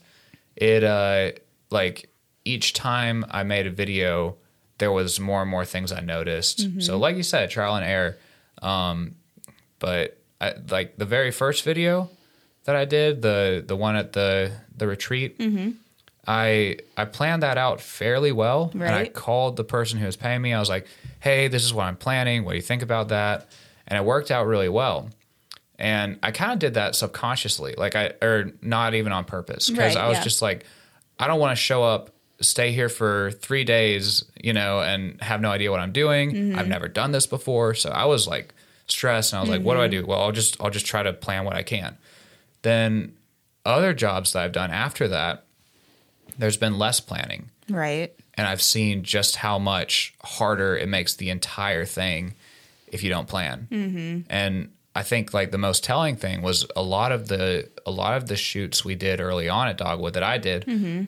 it 0.56 0.84
uh 0.84 1.32
like 1.70 2.08
each 2.44 2.72
time 2.72 3.24
I 3.30 3.42
made 3.42 3.66
a 3.66 3.70
video, 3.70 4.36
there 4.78 4.90
was 4.90 5.20
more 5.20 5.42
and 5.42 5.50
more 5.50 5.64
things 5.64 5.92
I 5.92 6.00
noticed. 6.00 6.60
So, 6.82 6.98
like 6.98 7.16
you 7.16 7.22
said, 7.22 7.50
trial 7.50 7.76
and 7.76 7.84
error. 7.84 8.16
Um, 8.62 9.14
but 9.78 10.16
I, 10.40 10.54
like 10.70 10.96
the 10.96 11.04
very 11.04 11.30
first 11.30 11.64
video 11.64 12.10
that 12.64 12.76
I 12.76 12.84
did, 12.86 13.22
the 13.22 13.62
the 13.66 13.76
one 13.76 13.94
at 13.96 14.12
the 14.14 14.52
the 14.76 14.86
retreat, 14.86 15.36
I 16.26 16.78
I 16.96 17.04
planned 17.06 17.42
that 17.42 17.56
out 17.58 17.80
fairly 17.80 18.32
well, 18.32 18.70
and 18.72 18.82
I 18.82 19.08
called 19.08 19.56
the 19.56 19.64
person 19.64 19.98
who 19.98 20.06
was 20.06 20.16
paying 20.16 20.42
me. 20.42 20.52
I 20.52 20.60
was 20.60 20.68
like, 20.68 20.86
"Hey, 21.20 21.48
this 21.48 21.64
is 21.64 21.72
what 21.72 21.84
I'm 21.84 21.96
planning. 21.96 22.44
What 22.44 22.52
do 22.52 22.56
you 22.56 22.62
think 22.62 22.82
about 22.82 23.08
that?" 23.08 23.48
and 23.86 23.98
it 23.98 24.04
worked 24.04 24.30
out 24.30 24.46
really 24.46 24.68
well. 24.68 25.10
And 25.80 26.18
I 26.22 26.30
kind 26.30 26.52
of 26.52 26.58
did 26.58 26.74
that 26.74 26.94
subconsciously, 26.94 27.74
like 27.78 27.96
I, 27.96 28.12
or 28.22 28.52
not 28.62 28.94
even 28.94 29.12
on 29.12 29.24
purpose, 29.24 29.70
because 29.70 29.96
Right, 29.96 30.04
I 30.04 30.08
was 30.08 30.18
yeah. 30.18 30.24
just 30.24 30.42
like, 30.42 30.66
I 31.18 31.26
don't 31.26 31.40
want 31.40 31.52
to 31.52 31.56
show 31.62 31.82
up, 31.82 32.10
stay 32.40 32.72
here 32.72 32.88
for 32.88 33.30
three 33.32 33.64
days, 33.64 34.24
you 34.42 34.52
know, 34.52 34.80
and 34.80 35.20
have 35.22 35.40
no 35.40 35.50
idea 35.50 35.70
what 35.70 35.80
I'm 35.80 35.92
doing. 35.92 36.32
Mm-hmm. 36.32 36.58
I've 36.58 36.68
never 36.68 36.86
done 36.88 37.12
this 37.12 37.26
before, 37.26 37.74
so 37.74 37.90
I 37.90 38.04
was 38.04 38.28
like 38.28 38.52
stressed, 38.86 39.32
and 39.32 39.38
I 39.38 39.40
was 39.40 39.50
like, 39.50 39.62
what 39.62 39.78
Mm-hmm. 39.78 39.90
do 39.90 39.98
I 39.98 40.00
do? 40.02 40.06
Well, 40.06 40.20
I'll 40.20 40.32
just, 40.32 40.60
I'll 40.60 40.70
just 40.70 40.86
try 40.86 41.02
to 41.02 41.12
plan 41.14 41.44
what 41.44 41.56
I 41.56 41.62
can. 41.62 41.96
Then 42.62 43.14
other 43.64 43.94
jobs 43.94 44.32
that 44.34 44.42
I've 44.44 44.52
done 44.52 44.70
after 44.70 45.08
that, 45.08 45.44
there's 46.38 46.56
been 46.56 46.78
less 46.78 47.00
planning 47.00 47.50
Right. 47.68 48.12
and 48.34 48.46
I've 48.46 48.62
seen 48.62 49.02
just 49.02 49.36
how 49.36 49.58
much 49.58 50.14
harder 50.22 50.76
it 50.76 50.88
makes 50.88 51.14
the 51.14 51.30
entire 51.30 51.84
thing 51.84 52.34
if 52.88 53.02
you 53.02 53.10
don't 53.10 53.28
plan. 53.28 53.68
Mm-hmm. 53.70 54.20
And 54.30 54.70
I 54.94 55.02
think 55.02 55.32
like 55.32 55.50
the 55.52 55.58
most 55.58 55.84
telling 55.84 56.16
thing 56.16 56.42
was 56.42 56.66
a 56.74 56.82
lot 56.82 57.12
of 57.12 57.28
the 57.28 57.68
a 57.86 57.90
lot 57.90 58.16
of 58.16 58.26
the 58.26 58.36
shoots 58.36 58.84
we 58.84 58.94
did 58.96 59.20
early 59.20 59.48
on 59.48 59.68
at 59.68 59.78
Dogwood 59.78 60.14
that 60.14 60.22
I 60.24 60.38
did, 60.38 60.66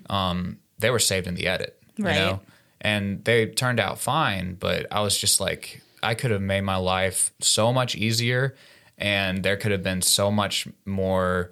um, 0.08 0.58
they 0.78 0.90
were 0.90 0.98
saved 1.00 1.26
in 1.26 1.34
the 1.34 1.46
edit, 1.48 1.80
Right. 1.98 2.14
you 2.14 2.20
know, 2.20 2.40
and 2.80 3.24
they 3.24 3.46
turned 3.46 3.80
out 3.80 3.98
fine. 3.98 4.54
But 4.54 4.86
I 4.92 5.00
was 5.00 5.18
just 5.18 5.40
like, 5.40 5.82
I 6.02 6.14
could 6.14 6.30
have 6.30 6.40
made 6.42 6.62
my 6.62 6.76
life 6.76 7.32
so 7.40 7.72
much 7.72 7.94
easier, 7.96 8.54
and 8.98 9.42
there 9.42 9.56
could 9.56 9.72
have 9.72 9.82
been 9.82 10.02
so 10.02 10.30
much 10.30 10.68
more 10.84 11.50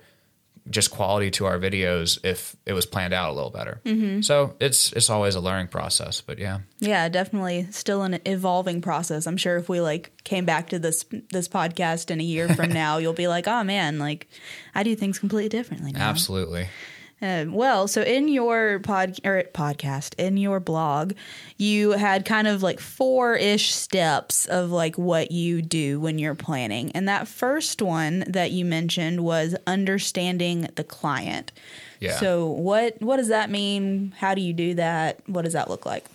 just 0.71 0.91
quality 0.91 1.31
to 1.33 1.47
our 1.47 1.59
videos 1.59 2.19
if 2.25 2.57
it 2.65 2.73
was 2.73 2.87
planned 2.87 3.13
out 3.13 3.31
a 3.31 3.33
little 3.33 3.51
better. 3.51 3.81
Mm-hmm. 3.85 4.21
So 4.23 4.55
it's 4.61 4.93
it's 4.93 5.11
always 5.11 5.35
a 5.35 5.41
learning 5.41 5.69
process, 5.69 6.21
but 6.21 6.39
yeah, 6.39 6.61
Yeah, 6.79 7.09
definitely 7.09 7.67
still 7.71 8.03
an 8.03 8.21
evolving 8.25 8.81
process. 8.81 9.27
I'm 9.27 9.37
sure 9.37 9.57
if 9.57 9.69
we 9.69 9.81
like 9.81 10.13
came 10.25 10.45
back 10.45 10.69
to 10.71 10.79
this 10.79 11.05
this 11.31 11.49
podcast 11.49 12.11
in 12.11 12.21
a 12.21 12.25
year 12.25 12.49
from 12.49 12.69
now, 12.73 12.99
you'll 12.99 13.13
be 13.13 13.29
like, 13.29 13.49
"Oh 13.49 13.65
man, 13.65 13.99
like 13.99 14.29
I 14.75 14.83
do 14.83 14.95
things 14.95 15.19
completely 15.19 15.49
differently 15.49 15.93
now." 15.93 16.09
absolutely. 16.09 16.69
Um, 17.23 17.53
well, 17.53 17.87
so 17.87 18.03
in 18.03 18.29
your 18.29 18.79
pod 18.81 19.19
or 19.25 19.45
podcast, 19.53 20.15
in 20.19 20.37
your 20.37 20.59
blog, 20.59 21.13
you 21.59 21.93
had 21.93 22.25
kind 22.25 22.49
of 22.49 22.63
like 22.63 22.81
four 22.81 23.35
ish 23.35 23.75
steps 23.75 24.47
of 24.47 24.71
like 24.71 24.97
what 24.97 25.31
you 25.31 25.61
do 25.61 26.01
when 26.01 26.19
you're 26.19 26.35
planning. 26.35 26.91
And 26.93 27.07
that 27.09 27.29
first 27.29 27.83
one 27.83 28.25
that 28.27 28.53
you 28.53 28.65
mentioned 28.65 29.23
was 29.23 29.55
understanding 29.67 30.69
the 30.77 30.85
client. 30.85 31.53
Yeah. 32.01 32.19
So 32.19 32.47
what 32.47 33.01
what 33.03 33.19
does 33.19 33.29
that 33.29 33.51
mean? 33.51 34.15
How 34.19 34.35
do 34.35 34.41
you 34.41 34.55
do 34.55 34.75
that? 34.75 35.21
What 35.27 35.43
does 35.43 35.53
that 35.53 35.69
look 35.69 35.85
like? 35.85 36.07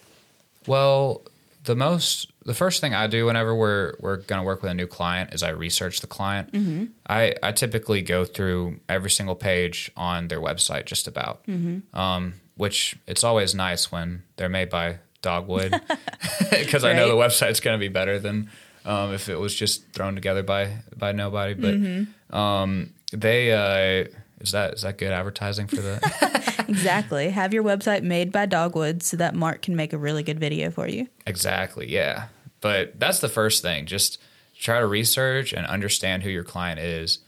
Well, 0.65 1.21
the 1.65 1.75
most 1.75 2.31
the 2.45 2.53
first 2.53 2.79
thing 2.81 2.93
I 2.93 3.07
do 3.07 3.25
whenever 3.25 3.53
we're 3.55 3.93
we're 3.99 4.17
going 4.17 4.39
to 4.39 4.45
work 4.45 4.61
with 4.61 4.71
a 4.71 4.75
new 4.75 4.87
client 4.87 5.33
is 5.33 5.43
I 5.43 5.49
research 5.49 6.01
the 6.01 6.07
client. 6.07 6.51
Mm-hmm. 6.51 6.85
I 7.07 7.33
I 7.43 7.51
typically 7.51 8.01
go 8.01 8.23
through 8.25 8.79
every 8.87 9.09
single 9.11 9.35
page 9.35 9.91
on 9.97 10.27
their 10.27 10.39
website 10.41 10.85
just 10.85 11.07
about. 11.07 11.45
Mm-hmm. 11.47 11.97
Um, 11.97 12.35
which 12.57 12.95
it's 13.05 13.23
always 13.23 13.53
nice 13.53 13.91
when 13.91 14.23
they're 14.37 14.47
made 14.47 14.69
by 14.69 14.99
Dogwood 15.21 15.71
because 16.51 16.85
I 16.85 16.93
know 16.93 17.09
the 17.09 17.15
website's 17.15 17.59
going 17.59 17.75
to 17.77 17.79
be 17.79 17.89
better 17.89 18.17
than 18.17 18.49
um, 18.85 19.13
if 19.13 19.27
it 19.27 19.37
was 19.37 19.53
just 19.53 19.91
thrown 19.91 20.15
together 20.15 20.43
by 20.43 20.77
by 20.95 21.11
nobody. 21.11 21.53
But 21.53 21.73
Mm-hmm. 21.75 22.35
um, 22.35 22.93
they 23.11 23.51
uh, 23.51 24.07
is 24.39 24.51
that 24.51 24.75
is 24.75 24.81
that 24.81 24.97
good 24.97 25.11
advertising 25.11 25.67
for 25.67 25.77
that? 25.77 26.41
Exactly. 26.67 27.29
Have 27.29 27.53
your 27.53 27.63
website 27.63 28.01
made 28.01 28.31
by 28.31 28.47
Dogwood 28.47 29.03
so 29.03 29.17
that 29.17 29.35
Mark 29.35 29.61
can 29.61 29.75
make 29.75 29.93
a 29.93 29.97
really 29.99 30.23
good 30.23 30.39
video 30.39 30.71
for 30.71 30.87
you. 30.87 31.07
Exactly. 31.27 31.91
Yeah. 31.91 32.27
But 32.59 32.99
that's 32.99 33.19
the 33.19 33.29
first 33.29 33.61
thing. 33.61 33.85
Just 33.85 34.17
try 34.59 34.79
to 34.79 34.87
research 34.87 35.53
and 35.53 35.67
understand 35.67 36.23
who 36.23 36.29
your 36.29 36.43
client 36.43 36.79
is, 36.79 37.19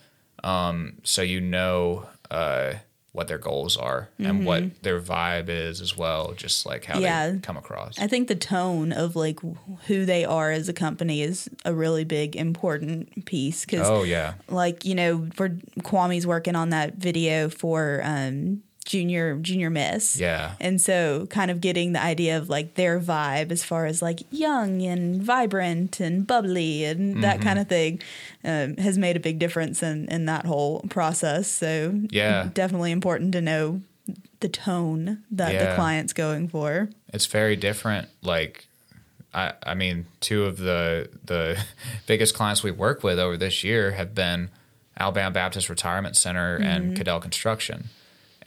um, 0.43 0.93
so 1.03 1.21
you 1.21 1.39
know 1.39 2.07
uh, 2.31 2.73
what 3.17 3.27
their 3.27 3.39
goals 3.39 3.75
are 3.75 4.09
and 4.19 4.45
what 4.45 4.83
their 4.83 5.01
vibe 5.01 5.50
is 5.50 5.81
as 5.81 5.97
well. 5.97 6.33
Just 6.38 6.67
like 6.67 6.86
how 6.86 6.93
Mm-hmm. 6.93 7.01
Yeah. 7.03 7.29
they 7.31 7.39
come 7.39 7.57
across. 7.57 7.97
I 8.00 8.05
think 8.05 8.27
the 8.27 8.36
tone 8.36 8.91
of 8.91 9.15
like 9.15 9.39
who 9.88 10.05
they 10.05 10.24
are 10.24 10.51
as 10.51 10.69
a 10.69 10.74
company 10.74 11.24
is 11.24 11.50
a 11.65 11.74
really 11.74 12.03
big 12.03 12.36
important 12.36 13.25
piece 13.25 13.65
because 13.65 13.89
oh 13.89 14.03
yeah. 14.03 14.36
like 14.50 14.86
you 14.86 14.93
know 14.93 15.27
for 15.33 15.50
Kwame's 15.81 16.27
working 16.27 16.55
on 16.55 16.69
that 16.69 16.93
video 16.95 17.50
for 17.50 18.01
um 18.03 18.62
junior 18.88 19.36
junior 19.38 19.70
miss 19.70 20.17
Yeah. 20.20 20.53
and 20.60 20.82
so 20.82 21.27
kind 21.29 21.51
of 21.51 21.62
getting 21.62 21.91
the 21.94 22.01
idea 22.01 22.38
of 22.38 22.50
like 22.50 22.74
their 22.74 23.00
vibe 23.00 23.51
as 23.51 23.63
far 23.63 23.86
as 23.86 24.01
like 24.01 24.22
young 24.32 24.82
and 24.82 25.22
vibrant 25.22 26.00
and 26.00 26.25
bubbly 26.25 26.86
and 26.86 27.12
Mm-hmm. 27.12 27.22
that 27.22 27.41
kind 27.41 27.60
of 27.60 27.67
thing 27.67 28.01
um, 28.44 28.77
has 28.77 28.98
made 28.98 29.15
a 29.15 29.20
big 29.20 29.38
difference 29.39 29.84
in 29.84 30.08
in 30.10 30.25
that 30.25 30.46
whole 30.46 30.79
process 30.89 31.48
so 31.50 32.00
Yeah. 32.10 32.50
definitely 32.53 32.91
important 32.91 33.34
to 33.34 33.41
know 33.41 33.82
the 34.39 34.50
tone 34.50 35.24
that 35.32 35.51
the 35.60 35.75
client's 35.75 36.13
going 36.13 36.48
for 36.48 36.89
it's 37.13 37.25
very 37.25 37.56
different. 37.56 38.08
Like, 38.22 38.67
I, 39.34 39.53
I 39.63 39.74
mean, 39.75 40.06
two 40.22 40.44
of 40.46 40.58
the 40.58 41.10
the 41.25 41.58
biggest 42.08 42.36
clients 42.36 42.63
we 42.63 42.72
work 42.72 43.03
with 43.03 43.17
over 43.20 43.36
this 43.38 43.63
year 43.63 43.91
have 43.91 44.13
been 44.15 44.50
Alabama 45.00 45.32
Baptist 45.32 45.70
Retirement 45.70 46.15
Center 46.15 46.56
and 46.58 46.96
Caddell 46.98 47.20
Construction. 47.20 47.89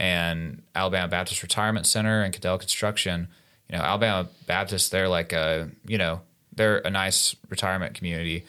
And 0.01 0.63
Alabama 0.75 1.09
Baptist 1.09 1.43
Retirement 1.43 1.87
Center 1.87 2.23
and 2.23 2.33
Caddell 2.33 2.57
Construction, 2.57 3.29
you 3.69 3.77
know, 3.77 3.85
Alabama 3.85 4.31
Baptist, 4.47 4.91
they're 4.91 5.11
like 5.11 5.35
a, 5.35 5.69
you 5.87 5.99
know, 5.99 6.23
they're 6.57 6.79
a 6.79 6.91
nice 6.91 7.37
retirement 7.51 7.95
community, 7.95 8.47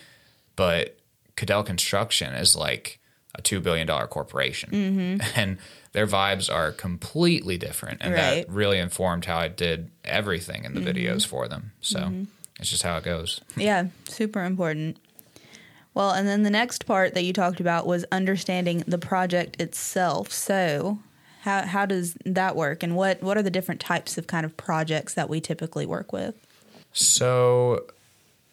but 0.56 0.98
Caddell 1.36 1.64
Construction 1.64 2.34
is 2.34 2.56
like 2.56 3.00
a 3.36 3.42
two 3.42 3.60
billion 3.60 3.86
dollar 3.86 4.08
corporation, 4.08 4.70
mm-hmm. 4.72 5.30
and 5.40 5.58
their 5.92 6.08
vibes 6.08 6.54
are 6.54 6.72
completely 6.72 7.58
different, 7.58 7.98
and 8.02 8.14
Right. 8.14 8.48
that 8.48 8.50
really 8.50 8.78
informed 8.78 9.26
how 9.26 9.38
I 9.38 9.50
did 9.50 9.92
everything 10.06 10.64
in 10.64 10.74
the 10.74 10.80
mm-hmm. 10.80 10.90
videos 10.90 11.28
for 11.28 11.50
them. 11.50 11.74
So 11.82 12.00
mm-hmm. 12.00 12.24
it's 12.60 12.70
just 12.70 12.84
how 12.84 12.96
it 12.96 13.04
goes. 13.04 13.42
Yeah, 13.58 13.88
super 14.08 14.44
important. 14.44 14.98
Well, 15.94 16.12
and 16.12 16.26
then 16.26 16.44
the 16.44 16.50
next 16.50 16.86
part 16.86 17.14
that 17.16 17.24
you 17.24 17.34
talked 17.34 17.60
about 17.60 17.86
was 17.86 18.06
understanding 18.12 18.84
the 18.88 18.98
project 18.98 19.62
itself. 19.62 20.32
So, 20.32 21.00
how 21.42 21.64
how 21.66 21.86
does 21.86 22.16
that 22.26 22.56
work, 22.56 22.84
and 22.84 22.96
what 22.96 23.22
what 23.22 23.38
are 23.38 23.44
the 23.44 23.52
different 23.52 23.82
types 23.82 24.18
of 24.18 24.28
kind 24.28 24.46
of 24.46 24.56
projects 24.58 25.14
that 25.16 25.30
we 25.30 25.42
typically 25.42 25.86
work 25.86 26.12
with? 26.14 26.36
So 26.94 27.86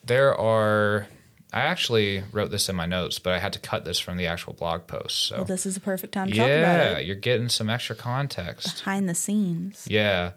there 0.05 0.35
are. 0.39 1.07
I 1.51 1.61
actually 1.63 2.23
wrote 2.31 2.51
this 2.51 2.69
in 2.69 2.77
my 2.77 2.85
notes, 2.85 3.19
but 3.19 3.33
I 3.33 3.39
had 3.39 3.55
to 3.55 3.59
cut 3.59 3.87
this 3.87 3.99
from 3.99 4.19
the 4.19 4.27
actual 4.27 4.53
blog 4.53 4.87
post. 4.87 5.19
So 5.29 5.37
Well, 5.37 5.45
this 5.47 5.65
is 5.65 5.79
a 5.79 5.81
perfect 5.81 6.13
time 6.13 6.29
to 6.29 6.35
talk 6.37 6.45
about 6.45 6.51
yeah, 6.51 6.99
it. 6.99 7.07
you're 7.07 7.17
getting 7.17 7.49
some 7.49 7.71
extra 7.71 7.97
context. 7.97 8.79
Behind 8.85 9.09
the 9.09 9.15
scenes. 9.15 9.87
Yeah. 9.89 10.33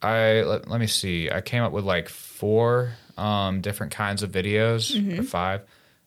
I 0.00 0.42
let, 0.42 0.68
let 0.68 0.78
me 0.78 0.86
see. 0.86 1.28
I 1.28 1.40
came 1.40 1.64
up 1.64 1.72
with 1.72 1.82
like 1.84 2.08
four 2.08 2.92
um, 3.18 3.62
different 3.62 3.92
kinds 3.92 4.22
of 4.22 4.30
videos 4.30 4.94
Mm-hmm. 4.94 5.20
or 5.20 5.22
five. 5.24 5.62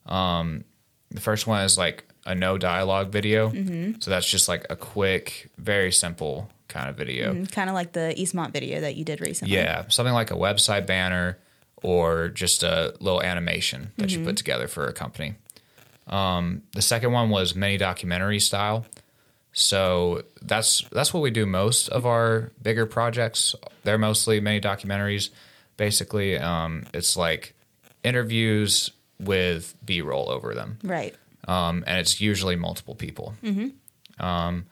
Um, 0.05 0.63
the 1.11 1.19
first 1.19 1.45
one 1.45 1.65
is 1.65 1.77
like 1.77 2.05
a 2.27 2.35
no 2.35 2.57
dialogue 2.57 3.09
video. 3.09 3.49
Mm-hmm. 3.49 3.99
So 3.99 4.11
that's 4.11 4.29
just 4.29 4.47
like 4.47 4.67
a 4.69 4.75
quick, 4.75 5.49
very 5.57 5.91
simple 5.91 6.49
kind 6.67 6.89
of 6.89 6.97
video. 6.97 7.45
Kind 7.45 7.69
of 7.69 7.73
like 7.73 7.93
the 7.93 8.13
Eastmont 8.17 8.51
video 8.51 8.81
that 8.81 8.95
you 8.95 9.05
did 9.05 9.21
recently. 9.21 9.55
Yeah, 9.55 9.85
something 9.87 10.13
like 10.13 10.29
a 10.29 10.35
website 10.35 10.85
banner 10.85 11.39
or 11.81 12.27
just 12.29 12.63
a 12.63 12.93
little 12.99 13.23
animation 13.23 13.91
that 13.97 14.11
you 14.11 14.23
put 14.23 14.35
together 14.35 14.67
for 14.67 14.87
a 14.87 14.93
company. 14.93 15.35
Um, 16.07 16.63
the 16.73 16.81
second 16.81 17.11
one 17.11 17.29
was 17.29 17.55
mini 17.55 17.77
documentary 17.77 18.39
style. 18.39 18.85
So 19.53 20.23
that's 20.41 20.81
that's 20.91 21.13
what 21.13 21.21
we 21.21 21.31
do 21.31 21.45
most 21.45 21.87
of 21.89 22.05
our 22.05 22.51
bigger 22.61 22.85
projects. 22.85 23.55
They're 23.83 23.97
mostly 23.97 24.39
mini 24.39 24.59
documentaries. 24.59 25.29
Basically, 25.77 26.37
um, 26.37 26.85
it's 26.93 27.15
like 27.15 27.55
interviews 28.03 28.91
with 29.19 29.75
B 29.83 30.01
roll 30.01 30.29
over 30.29 30.53
them 30.53 30.77
Right. 30.83 31.15
Um, 31.47 31.83
and 31.87 31.99
it's 31.99 32.19
usually 32.21 32.55
multiple 32.55 32.95
people. 32.95 33.35
Um, 34.19 34.65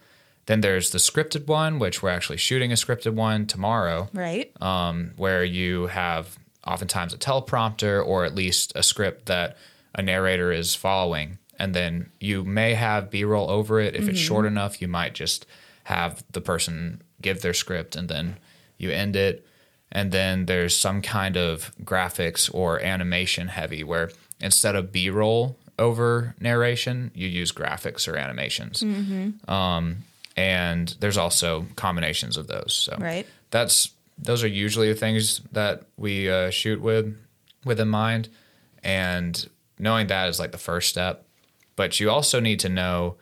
then 0.48 0.62
there's 0.62 0.92
the 0.92 0.98
scripted 1.00 1.48
one, 1.48 1.80
which 1.80 2.04
we're 2.04 2.10
actually 2.10 2.38
shooting 2.38 2.72
a 2.72 2.76
scripted 2.76 3.14
one 3.14 3.46
tomorrow, 3.48 4.10
Right. 4.14 4.52
um, 4.62 5.12
where 5.18 5.44
you 5.44 5.88
have 5.88 6.38
oftentimes 6.66 7.14
a 7.14 7.18
teleprompter 7.18 8.06
or 8.06 8.26
at 8.26 8.36
least 8.36 8.72
a 8.76 8.84
script 8.84 9.26
that 9.28 9.58
a 9.94 10.02
narrator 10.02 10.52
is 10.52 10.76
following. 10.76 11.38
And 11.58 11.74
then 11.74 12.10
you 12.20 12.44
may 12.44 12.74
have 12.74 13.10
B 13.10 13.24
roll 13.24 13.50
over 13.50 13.80
it. 13.80 13.96
If 13.96 14.10
it's 14.10 14.20
short 14.20 14.46
enough, 14.46 14.82
you 14.82 14.88
might 14.88 15.14
just 15.14 15.46
have 15.86 16.24
the 16.32 16.42
person 16.42 17.02
give 17.22 17.42
their 17.42 17.54
script 17.54 17.96
and 17.96 18.10
then 18.10 18.36
you 18.78 18.92
end 18.92 19.16
it. 19.16 19.48
And 19.92 20.12
then 20.12 20.48
there's 20.48 20.76
some 20.76 21.02
kind 21.02 21.38
of 21.38 21.72
graphics 21.84 22.54
or 22.54 22.82
animation 22.82 23.48
heavy 23.48 23.84
where 23.84 24.12
instead 24.42 24.76
of 24.76 24.92
B 24.92 25.10
roll 25.10 25.58
over 25.78 26.36
narration, 26.40 27.12
you 27.14 27.28
use 27.28 27.52
graphics 27.52 28.08
or 28.08 28.16
animations. 28.18 28.84
Um, 29.48 29.98
and 30.38 30.96
there's 31.00 31.18
also 31.18 31.66
combinations 31.76 32.38
of 32.38 32.48
those. 32.48 32.74
So 32.74 32.98
Right. 33.00 33.26
that's 33.52 33.92
those 34.18 34.44
are 34.44 34.48
usually 34.48 34.88
the 34.90 34.96
things 35.00 35.42
that 35.52 35.84
we 35.98 36.30
uh, 36.30 36.50
shoot 36.50 36.80
with 36.82 37.16
with 37.66 37.80
in 37.80 37.90
mind 37.90 38.30
and 38.84 39.50
knowing 39.80 40.08
that 40.08 40.30
is 40.30 40.40
like 40.40 40.52
the 40.52 40.58
first 40.58 40.88
step, 40.90 41.26
but 41.76 42.00
you 42.00 42.10
also 42.10 42.40
need 42.40 42.60
to 42.62 42.70
know 42.70 43.16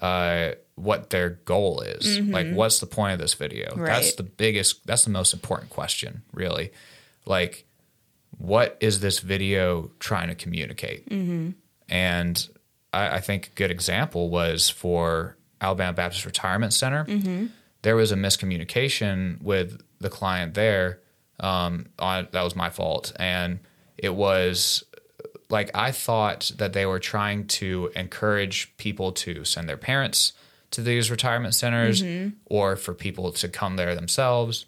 uh, 0.00 0.50
what 0.74 1.08
their 1.10 1.30
goal 1.44 1.80
is. 1.80 2.18
Like, 2.20 2.50
what's 2.52 2.80
the 2.80 2.86
point 2.86 3.12
of 3.14 3.18
this 3.20 3.32
video? 3.34 3.74
That's 3.76 4.08
Mm-hmm. 4.08 4.16
The 4.16 4.22
biggest. 4.24 4.86
That's 4.86 5.04
the 5.04 5.10
most 5.10 5.32
important 5.32 5.70
question, 5.70 6.22
really. 6.32 6.72
Like, 7.24 7.64
what 8.36 8.76
is 8.80 9.00
this 9.00 9.20
video 9.20 9.90
trying 10.00 10.28
to 10.28 10.34
communicate? 10.34 11.08
Mm-hmm. 11.08 11.50
And 11.94 12.48
I, 12.92 13.16
I 13.16 13.20
think 13.20 13.46
a 13.46 13.50
good 13.50 13.70
example 13.70 14.28
was 14.28 14.68
for 14.68 15.36
Alabama 15.60 15.92
Baptist 15.92 16.26
Retirement 16.26 16.74
Center. 16.74 17.04
Mm-hmm. 17.04 17.46
There 17.82 17.94
was 17.94 18.10
a 18.10 18.16
miscommunication 18.16 19.40
with 19.40 19.80
the 20.00 20.10
client 20.10 20.54
there. 20.54 20.98
Um, 21.38 21.86
on, 22.00 22.26
that 22.32 22.42
was 22.42 22.56
my 22.56 22.70
fault, 22.70 23.12
and 23.16 23.60
it 23.96 24.14
was 24.14 24.84
like 25.50 25.70
I 25.74 25.92
thought 25.92 26.50
that 26.56 26.72
they 26.72 26.86
were 26.86 27.00
trying 27.00 27.46
to 27.48 27.90
encourage 27.94 28.76
people 28.76 29.12
to 29.12 29.44
send 29.44 29.68
their 29.68 29.76
parents 29.76 30.32
to 30.72 30.80
these 30.80 31.10
retirement 31.10 31.54
centers 31.54 32.02
or 32.46 32.76
for 32.76 32.94
people 32.94 33.32
to 33.32 33.48
come 33.48 33.76
there 33.76 33.94
themselves. 33.94 34.66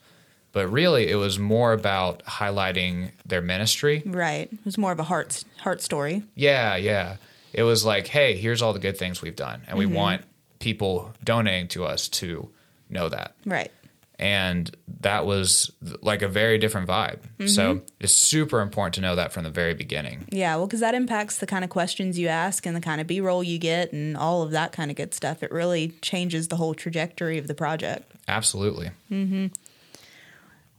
But 0.57 0.73
really, 0.73 1.11
it 1.11 1.17
was 1.17 1.39
more 1.39 1.75
about 1.75 2.25
highlighting 2.25 3.11
their 3.27 3.43
ministry. 3.43 4.03
Right. 4.07 4.51
It 4.51 4.65
was 4.65 4.79
more 4.79 4.91
of 4.91 4.99
a 4.99 5.03
heart 5.03 5.45
heart 5.61 5.83
story. 5.83 6.23
Yeah, 6.35 6.77
yeah. 6.77 7.17
It 7.53 7.65
was 7.65 7.85
like, 7.85 8.07
hey, 8.07 8.39
here's 8.39 8.63
all 8.63 8.73
the 8.73 8.79
good 8.79 8.97
things 8.97 9.21
we've 9.21 9.37
done. 9.37 9.61
And 9.69 9.77
we 9.77 9.85
mm-hmm. 9.85 9.97
want 9.97 10.23
people 10.59 11.13
donating 11.23 11.69
to 11.69 11.85
us 11.85 12.09
to 12.09 12.49
know 12.89 13.11
that. 13.11 13.35
Right. 13.45 13.71
And 14.19 14.75
that 15.03 15.27
was 15.27 15.73
like 16.01 16.23
a 16.23 16.29
very 16.29 16.57
different 16.57 16.89
vibe. 16.89 17.19
So 17.47 17.75
mm-hmm. 17.75 17.85
it's 18.01 18.15
super 18.15 18.63
important 18.63 18.95
to 18.95 19.03
know 19.03 19.15
that 19.15 19.33
from 19.33 19.45
the 19.45 19.51
very 19.51 19.75
beginning. 19.75 20.25
Yeah, 20.31 20.57
well, 20.57 20.67
because 20.67 20.81
that 20.81 20.95
impacts 20.95 21.37
the 21.37 21.47
kind 21.47 21.65
of 21.65 21.71
questions 21.71 22.19
you 22.19 22.29
ask 22.29 22.65
and 22.65 22.75
the 22.75 22.81
kind 22.81 23.03
of 23.03 23.07
B 23.07 23.21
roll 23.21 23.45
you 23.45 23.59
get 23.59 23.93
and 23.93 24.17
all 24.17 24.41
of 24.41 24.53
that 24.53 24.73
kind 24.73 24.91
of 24.91 24.97
good 24.97 25.13
stuff. 25.13 25.43
It 25.43 25.53
really 25.53 25.89
changes 26.01 26.49
the 26.49 26.57
whole 26.57 26.73
trajectory 26.73 27.37
of 27.37 27.47
the 27.47 27.55
project. 27.55 28.11
Absolutely. 28.27 28.93
Mm-hmm. 29.13 29.49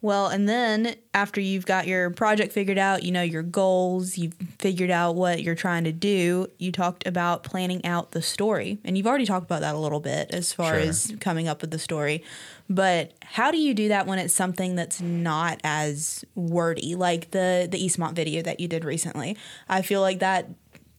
Well, 0.08 0.28
and 0.28 0.48
then 0.48 0.96
after 1.14 1.42
you've 1.42 1.66
got 1.66 1.86
your 1.86 2.10
project 2.12 2.54
figured 2.54 2.78
out, 2.78 3.04
you 3.04 3.12
know 3.12 3.24
your 3.24 3.44
goals, 3.44 4.18
you've 4.18 4.36
figured 4.58 4.90
out 4.90 5.16
what 5.16 5.44
you're 5.44 5.54
trying 5.54 5.84
to 5.84 5.92
do, 5.92 6.48
you 6.58 6.72
talked 6.72 7.06
about 7.06 7.44
planning 7.44 7.84
out 7.84 8.12
the 8.12 8.22
story. 8.22 8.78
And 8.86 8.98
you've 8.98 9.06
already 9.06 9.26
talked 9.26 9.44
about 9.44 9.60
that 9.60 9.76
a 9.76 9.78
little 9.78 10.00
bit 10.00 10.32
as 10.32 10.54
far 10.54 10.76
Sure. 10.76 10.90
as 10.90 11.14
coming 11.20 11.50
up 11.50 11.60
with 11.60 11.72
the 11.72 11.78
story. 11.78 12.24
But 12.70 13.16
how 13.22 13.52
do 13.52 13.58
you 13.58 13.74
do 13.74 13.90
that 13.90 14.08
when 14.08 14.18
it's 14.18 14.34
something 14.34 14.76
that's 14.76 15.02
not 15.02 15.60
as 15.66 16.24
wordy, 16.36 16.96
like 16.96 17.32
the 17.32 17.68
the 17.70 17.78
Eastmont 17.78 18.14
video 18.14 18.42
that 18.44 18.62
you 18.62 18.70
did 18.70 18.86
recently? 18.86 19.36
I 19.68 19.82
feel 19.82 20.00
like 20.00 20.20
that 20.20 20.48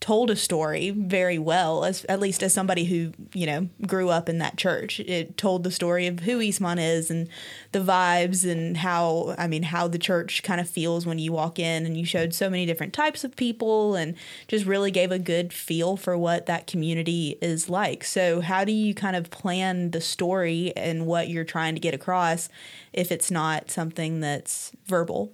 told 0.00 0.30
a 0.30 0.36
story 0.36 0.90
very 0.90 1.38
well 1.40 1.84
as 1.84 2.04
at 2.04 2.20
least 2.20 2.42
as 2.42 2.54
somebody 2.54 2.84
who 2.84 3.12
you 3.34 3.46
know 3.46 3.68
grew 3.86 4.10
up 4.10 4.28
in 4.28 4.38
that 4.38 4.56
church. 4.56 5.00
It 5.00 5.36
told 5.36 5.64
the 5.64 5.72
story 5.72 6.06
of 6.06 6.20
who 6.20 6.38
eastmont 6.38 6.78
is 6.80 7.10
and 7.10 7.28
the 7.72 7.80
vibes 7.80 8.48
and 8.48 8.76
how 8.76 9.34
i 9.36 9.46
mean 9.48 9.64
how 9.64 9.88
the 9.88 9.98
church 9.98 10.42
kind 10.44 10.60
of 10.60 10.70
feels 10.70 11.04
when 11.04 11.18
you 11.18 11.32
walk 11.32 11.58
in. 11.58 11.84
And 11.84 11.96
you 11.96 12.04
showed 12.04 12.32
so 12.32 12.48
many 12.48 12.64
different 12.64 12.92
types 12.92 13.24
of 13.24 13.34
people 13.34 13.96
and 13.96 14.14
just 14.46 14.66
really 14.66 14.90
gave 14.90 15.10
a 15.10 15.18
good 15.18 15.52
feel 15.52 15.96
for 15.96 16.16
what 16.16 16.46
that 16.46 16.66
community 16.68 17.36
is 17.42 17.68
like. 17.68 18.04
So 18.04 18.40
how 18.40 18.64
do 18.64 18.72
you 18.72 18.94
kind 18.94 19.16
of 19.16 19.30
plan 19.30 19.90
the 19.90 20.00
story 20.00 20.72
and 20.76 21.06
what 21.06 21.28
you're 21.28 21.44
trying 21.44 21.74
to 21.74 21.80
get 21.80 21.92
across 21.94 22.48
if 22.92 23.10
it's 23.10 23.30
not 23.30 23.70
something 23.70 24.20
that's 24.20 24.70
verbal? 24.86 25.32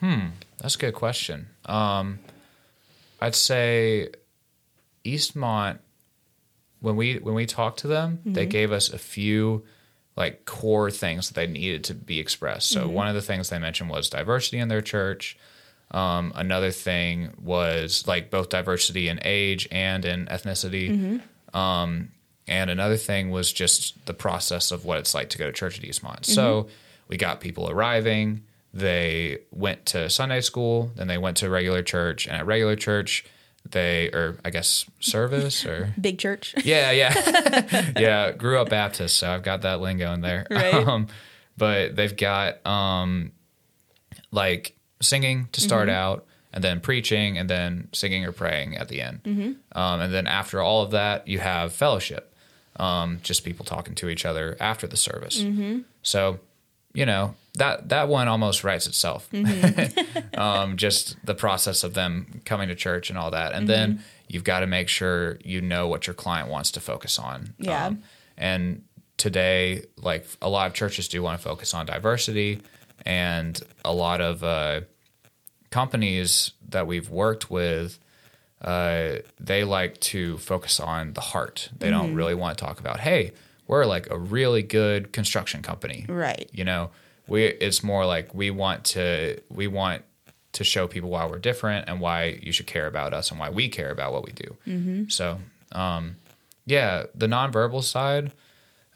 Hmm, 0.00 0.30
That's 0.58 0.74
a 0.74 0.78
good 0.78 0.94
question. 0.94 1.46
Um, 1.66 2.18
I'd 3.22 3.34
say 3.34 4.08
Eastmont 5.04 5.78
when 6.80 6.96
we 6.96 7.18
when 7.18 7.34
we 7.34 7.46
talked 7.46 7.78
to 7.80 7.86
them, 7.86 8.20
they 8.24 8.46
gave 8.46 8.72
us 8.72 8.92
a 8.92 8.98
few 8.98 9.64
like 10.16 10.44
core 10.44 10.90
things 10.90 11.28
that 11.28 11.34
they 11.34 11.46
needed 11.46 11.84
to 11.84 11.94
be 11.94 12.18
expressed. 12.18 12.68
So 12.68 12.88
one 12.88 13.08
of 13.08 13.14
the 13.14 13.22
things 13.22 13.48
they 13.48 13.58
mentioned 13.58 13.88
was 13.88 14.10
diversity 14.10 14.58
in 14.58 14.68
their 14.68 14.82
church. 14.82 15.38
Um, 15.92 16.32
another 16.34 16.70
thing 16.70 17.32
was 17.42 18.06
like 18.06 18.30
both 18.30 18.48
diversity 18.48 19.08
in 19.08 19.20
age 19.24 19.68
and 19.70 20.04
in 20.04 20.26
ethnicity. 20.26 21.20
Um, 21.54 22.10
and 22.48 22.68
another 22.70 22.96
thing 22.96 23.30
was 23.30 23.52
just 23.52 24.04
the 24.06 24.14
process 24.14 24.72
of 24.72 24.84
what 24.84 24.98
it's 24.98 25.14
like 25.14 25.28
to 25.30 25.38
go 25.38 25.46
to 25.46 25.52
church 25.52 25.78
at 25.78 25.84
Eastmont. 25.84 26.24
So 26.26 26.66
we 27.08 27.16
got 27.16 27.40
people 27.40 27.70
arriving. 27.70 28.42
They 28.74 29.40
went 29.50 29.86
to 29.86 30.08
Sunday 30.08 30.40
school, 30.40 30.90
then 30.96 31.06
they 31.06 31.18
went 31.18 31.36
to 31.38 31.50
regular 31.50 31.82
church, 31.82 32.26
and 32.26 32.36
at 32.36 32.46
regular 32.46 32.76
church, 32.76 33.24
they 33.68 34.08
or 34.08 34.38
I 34.44 34.50
guess 34.50 34.86
service 34.98 35.64
or 35.64 35.94
big 36.00 36.18
church 36.18 36.54
yeah, 36.64 36.90
yeah, 36.90 37.92
yeah. 37.98 38.32
Grew 38.32 38.58
up 38.60 38.70
Baptist, 38.70 39.18
so 39.18 39.30
I've 39.30 39.42
got 39.42 39.62
that 39.62 39.80
lingo 39.80 40.12
in 40.12 40.20
there. 40.20 40.46
Right. 40.50 40.74
Um, 40.88 41.06
but 41.56 41.94
they've 41.96 42.16
got 42.16 42.66
um, 42.66 43.32
like 44.30 44.74
singing 45.00 45.48
to 45.52 45.60
start 45.60 45.88
out, 45.90 46.24
and 46.52 46.64
then 46.64 46.80
preaching, 46.80 47.36
and 47.36 47.48
then 47.48 47.88
singing 47.92 48.24
or 48.24 48.32
praying 48.32 48.76
at 48.78 48.88
the 48.88 49.02
end. 49.02 49.20
Um, 49.72 50.00
and 50.00 50.12
then 50.14 50.26
after 50.26 50.60
all 50.60 50.82
of 50.82 50.92
that, 50.92 51.28
you 51.28 51.38
have 51.40 51.72
fellowship, 51.74 52.34
um, 52.76 53.20
just 53.22 53.44
people 53.44 53.64
talking 53.66 53.94
to 53.96 54.08
each 54.08 54.24
other 54.24 54.56
after 54.60 54.86
the 54.86 54.96
service. 54.96 55.44
So, 56.02 56.40
you 56.94 57.06
know 57.06 57.34
that 57.54 57.88
that 57.90 58.08
one 58.08 58.28
almost 58.28 58.64
writes 58.64 58.86
itself. 58.86 59.28
um, 60.34 60.76
just 60.76 61.16
the 61.24 61.34
process 61.34 61.84
of 61.84 61.94
them 61.94 62.40
coming 62.44 62.68
to 62.68 62.74
church 62.74 63.10
and 63.10 63.18
all 63.18 63.30
that, 63.30 63.52
and 63.52 63.68
then 63.68 64.02
you've 64.28 64.44
got 64.44 64.60
to 64.60 64.66
make 64.66 64.88
sure 64.88 65.38
you 65.44 65.60
know 65.60 65.88
what 65.88 66.06
your 66.06 66.14
client 66.14 66.48
wants 66.48 66.70
to 66.72 66.80
focus 66.80 67.18
on. 67.18 67.54
Yeah. 67.58 67.86
Um, 67.86 68.02
and 68.36 68.82
today, 69.16 69.84
like 69.96 70.26
a 70.40 70.48
lot 70.48 70.66
of 70.66 70.74
churches 70.74 71.08
do 71.08 71.22
want 71.22 71.38
to 71.38 71.42
focus 71.46 71.74
on 71.74 71.86
diversity, 71.86 72.62
and 73.04 73.60
a 73.84 73.92
lot 73.92 74.20
of 74.20 74.42
uh, 74.42 74.80
companies 75.70 76.52
that 76.68 76.86
we've 76.86 77.10
worked 77.10 77.50
with, 77.50 77.98
uh, 78.62 79.16
they 79.38 79.64
like 79.64 79.98
to 80.00 80.38
focus 80.38 80.80
on 80.80 81.12
the 81.12 81.20
heart. 81.20 81.68
They 81.76 81.90
don't 81.90 82.14
really 82.14 82.34
want 82.34 82.56
to 82.56 82.64
talk 82.64 82.80
about, 82.80 83.00
hey, 83.00 83.32
we're 83.66 83.86
like 83.86 84.10
a 84.10 84.18
really 84.18 84.62
good 84.62 85.12
construction 85.12 85.62
company, 85.62 86.06
right. 86.08 86.48
You 86.52 86.64
know 86.64 86.90
we 87.26 87.44
it's 87.44 87.82
more 87.82 88.04
like 88.04 88.34
we 88.34 88.50
want 88.50 88.84
to 88.84 89.40
we 89.48 89.66
want 89.66 90.02
to 90.52 90.64
show 90.64 90.86
people 90.86 91.08
why 91.08 91.24
we're 91.26 91.38
different 91.38 91.88
and 91.88 92.00
why 92.00 92.38
you 92.42 92.52
should 92.52 92.66
care 92.66 92.86
about 92.86 93.14
us 93.14 93.30
and 93.30 93.40
why 93.40 93.48
we 93.48 93.68
care 93.68 93.90
about 93.90 94.12
what 94.12 94.24
we 94.24 94.32
do. 94.32 94.56
Mm-hmm. 94.66 95.08
so 95.08 95.38
um 95.72 96.16
yeah 96.66 97.04
the 97.14 97.26
nonverbal 97.26 97.82
side 97.82 98.32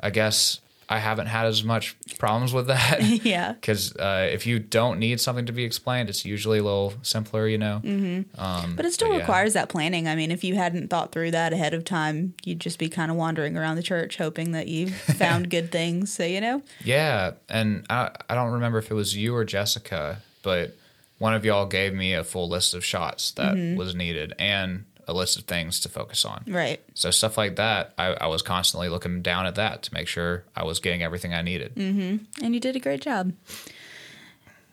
i 0.01 0.11
guess 0.11 0.61
i 0.89 0.99
haven't 0.99 1.27
had 1.27 1.47
as 1.47 1.65
much 1.65 1.97
problems 2.19 2.53
with 2.53 2.67
that 2.67 3.03
yeah 3.25 3.53
because 3.61 3.97
uh, 3.97 4.29
if 4.31 4.47
you 4.47 4.59
don't 4.59 4.99
need 4.99 5.21
something 5.21 5.47
to 5.47 5.53
be 5.53 5.65
explained 5.65 6.09
it's 6.09 6.25
usually 6.25 6.59
a 6.59 6.63
little 6.63 6.95
simpler 7.03 7.49
you 7.49 7.59
know 7.59 7.81
mm-hmm. 7.83 8.41
um, 8.41 8.77
But 8.77 8.85
it 8.85 8.93
still 8.93 9.09
But 9.09 9.15
yeah. 9.15 9.21
requires 9.21 9.53
that 9.55 9.69
planning. 9.69 10.09
I 10.09 10.15
mean, 10.15 10.31
if 10.31 10.45
you 10.45 10.55
hadn't 10.55 10.89
thought 10.89 11.13
through 11.13 11.31
that 11.33 11.53
ahead 11.53 11.75
of 11.75 11.85
time, 11.85 12.35
you'd 12.45 12.61
just 12.61 12.79
be 12.79 12.89
kind 12.89 13.11
of 13.11 13.17
wandering 13.17 13.57
around 13.57 13.77
the 13.77 13.83
church 13.83 14.17
hoping 14.17 14.53
that 14.53 14.69
you 14.69 14.89
found 14.91 15.51
good 15.51 15.71
things. 15.71 16.13
So, 16.13 16.25
you 16.25 16.41
know, 16.41 16.63
Yeah, 16.85 17.33
and 17.49 17.85
I 17.91 18.11
I 18.29 18.35
don't 18.35 18.53
remember 18.53 18.79
if 18.79 18.91
it 18.91 18.95
was 18.95 19.17
you 19.17 19.35
or 19.35 19.45
Jessica, 19.45 20.23
but 20.43 20.77
one 21.19 21.35
of 21.35 21.45
y'all 21.45 21.67
gave 21.67 21.95
me 21.95 22.13
a 22.15 22.25
full 22.25 22.49
list 22.49 22.75
of 22.75 22.85
shots 22.85 23.31
that 23.33 23.55
mm-hmm. 23.55 23.77
was 23.77 23.95
needed 23.95 24.35
and 24.39 24.85
a 25.09 25.13
list 25.15 25.37
of 25.39 25.45
things 25.45 25.81
to 25.81 25.89
focus 25.89 26.25
on. 26.25 26.43
right. 26.49 26.81
So 26.95 27.11
stuff 27.11 27.37
like 27.39 27.57
that, 27.57 27.95
I, 27.97 28.07
I 28.15 28.27
was 28.27 28.43
constantly 28.43 28.89
looking 28.89 29.23
down 29.23 29.47
at 29.47 29.55
that 29.55 29.83
to 29.85 29.95
make 29.95 30.09
sure 30.09 30.45
I 30.57 30.65
was 30.65 30.81
getting 30.81 31.03
everything 31.03 31.33
I 31.35 31.43
needed. 31.43 31.77
And 31.77 32.27
you 32.55 32.59
did 32.61 32.75
a 32.77 32.81
great 32.81 33.03
job. 33.03 33.33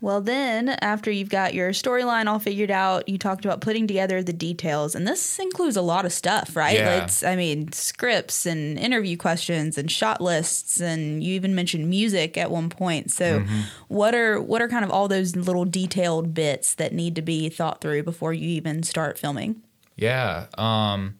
Well, 0.01 0.19
then, 0.19 0.67
after 0.81 1.09
you've 1.09 1.29
got 1.29 1.53
your 1.53 1.69
storyline 1.69 2.25
all 2.25 2.37
figured 2.39 2.69
out, 2.71 3.07
you 3.07 3.17
talked 3.17 3.45
about 3.45 3.61
putting 3.61 3.87
together 3.87 4.21
the 4.21 4.33
details. 4.33 4.95
And 4.95 5.07
this 5.07 5.39
includes 5.39 5.77
a 5.77 5.81
lot 5.81 6.03
of 6.03 6.11
stuff, 6.11 6.57
right? 6.57 6.75
Yeah. 6.77 7.07
I 7.25 7.37
mean, 7.37 7.71
scripts 7.71 8.45
and 8.45 8.77
interview 8.77 9.15
questions 9.15 9.77
and 9.77 9.89
shot 9.89 10.19
lists. 10.19 10.81
And 10.81 11.23
you 11.23 11.35
even 11.35 11.55
mentioned 11.55 11.89
music 11.89 12.37
at 12.37 12.51
one 12.51 12.69
point. 12.69 13.11
So, 13.11 13.39
Mm-hmm. 13.39 13.61
what 13.87 14.13
are 14.13 14.41
what 14.41 14.61
are 14.61 14.67
kind 14.67 14.83
of 14.83 14.91
all 14.91 15.07
those 15.07 15.37
little 15.37 15.63
detailed 15.63 16.33
bits 16.33 16.73
that 16.73 16.91
need 16.91 17.15
to 17.15 17.21
be 17.21 17.47
thought 17.47 17.79
through 17.79 18.03
before 18.03 18.33
you 18.33 18.49
even 18.49 18.83
start 18.83 19.17
filming? 19.17 19.61
Yeah. 19.95 20.47
Um, 20.57 21.19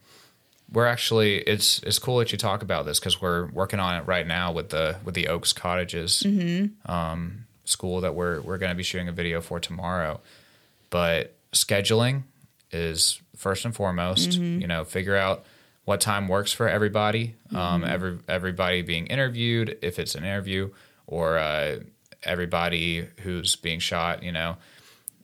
we're 0.71 0.88
actually 0.88 1.38
it's 1.38 1.79
it's 1.83 1.99
cool 1.99 2.17
that 2.17 2.31
you 2.31 2.38
talk 2.38 2.63
about 2.63 2.86
this 2.86 2.99
because 2.99 3.21
we're 3.21 3.45
working 3.51 3.79
on 3.79 3.95
it 4.01 4.07
right 4.07 4.25
now 4.25 4.51
with 4.51 4.69
the 4.69 4.97
with 5.05 5.13
the 5.13 5.27
Oaks 5.27 5.53
Cottages 5.53 6.23
um, 6.88 7.45
school 7.65 8.01
that 8.01 8.15
we're 8.15 8.41
we're 8.41 8.57
going 8.57 8.71
to 8.71 8.75
be 8.75 8.83
shooting 8.83 9.07
a 9.07 9.12
video 9.12 9.39
for 9.39 9.59
tomorrow. 9.59 10.19
But 10.89 11.36
scheduling 11.51 12.23
is 12.71 13.21
first 13.36 13.65
and 13.65 13.75
foremost. 13.75 14.33
You 14.62 14.67
know, 14.67 14.83
figure 14.83 15.15
out 15.15 15.45
what 15.86 16.01
time 16.01 16.27
works 16.27 16.51
for 16.51 16.67
everybody. 16.67 17.36
Um, 17.53 17.83
every 17.83 18.17
everybody 18.27 18.81
being 18.81 19.05
interviewed, 19.07 19.77
if 19.83 19.99
it's 19.99 20.15
an 20.15 20.23
interview, 20.23 20.71
or 21.05 21.38
uh, 21.38 21.79
everybody 22.23 23.05
who's 23.21 23.55
being 23.55 23.77
shot. 23.79 24.23
You 24.23 24.31
know, 24.31 24.57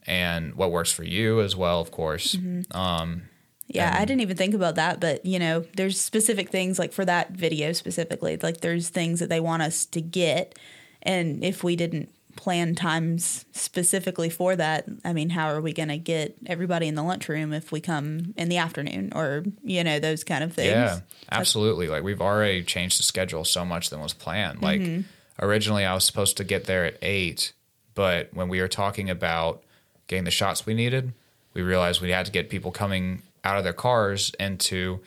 and 0.05 0.53
what 0.53 0.71
works 0.71 0.91
for 0.91 1.03
you 1.03 1.41
as 1.41 1.55
well, 1.55 1.81
of 1.81 1.89
course. 1.89 2.35
Um, 2.71 3.23
Yeah, 3.69 3.95
I 3.95 4.03
didn't 4.05 4.21
even 4.21 4.35
think 4.35 4.55
about 4.55 4.75
that, 4.75 4.99
but 4.99 5.25
you 5.25 5.39
know, 5.39 5.63
there's 5.77 6.01
specific 6.01 6.49
things 6.49 6.79
like 6.79 6.91
for 6.91 7.05
that 7.05 7.31
video 7.31 7.71
specifically, 7.71 8.37
like 8.37 8.61
there's 8.61 8.89
things 8.89 9.19
that 9.19 9.29
they 9.29 9.39
want 9.39 9.61
us 9.61 9.85
to 9.87 10.01
get 10.01 10.57
and 11.01 11.43
if 11.43 11.63
we 11.63 11.75
didn't 11.75 12.09
plan 12.35 12.75
times 12.75 13.45
specifically 13.51 14.29
for 14.29 14.55
that, 14.55 14.85
I 15.03 15.13
mean, 15.13 15.29
how 15.29 15.47
are 15.47 15.61
we 15.61 15.73
going 15.73 15.89
to 15.89 15.97
get 15.97 16.37
everybody 16.45 16.87
in 16.87 16.95
the 16.95 17.03
lunchroom 17.03 17.53
if 17.53 17.71
we 17.71 17.81
come 17.81 18.33
in 18.37 18.49
the 18.49 18.57
afternoon 18.57 19.11
or, 19.13 19.43
you 19.63 19.83
know, 19.83 19.99
those 19.99 20.23
kind 20.23 20.43
of 20.43 20.53
things? 20.53 20.71
Yeah, 20.71 20.99
absolutely. 21.31 21.87
Like 21.87 22.03
we've 22.03 22.21
already 22.21 22.63
changed 22.63 22.99
the 22.99 23.03
schedule 23.03 23.43
so 23.43 23.65
much 23.65 23.89
than 23.89 23.99
was 23.99 24.13
planned. 24.13 24.61
Mm-hmm. 24.61 24.95
Like 24.95 25.05
originally 25.41 25.85
I 25.85 25.93
was 25.93 26.05
supposed 26.05 26.37
to 26.37 26.43
get 26.43 26.65
there 26.65 26.85
at 26.85 26.97
8, 27.01 27.51
but 27.93 28.29
when 28.33 28.47
we 28.47 28.61
were 28.61 28.67
talking 28.67 29.09
about 29.09 29.63
getting 30.07 30.23
the 30.23 30.31
shots 30.31 30.65
we 30.65 30.73
needed, 30.73 31.13
we 31.53 31.61
realized 31.61 32.01
we 32.01 32.11
had 32.11 32.25
to 32.25 32.31
get 32.31 32.49
people 32.49 32.71
coming 32.71 33.23
out 33.43 33.57
of 33.57 33.63
their 33.63 33.73
cars 33.73 34.31
into 34.39 34.99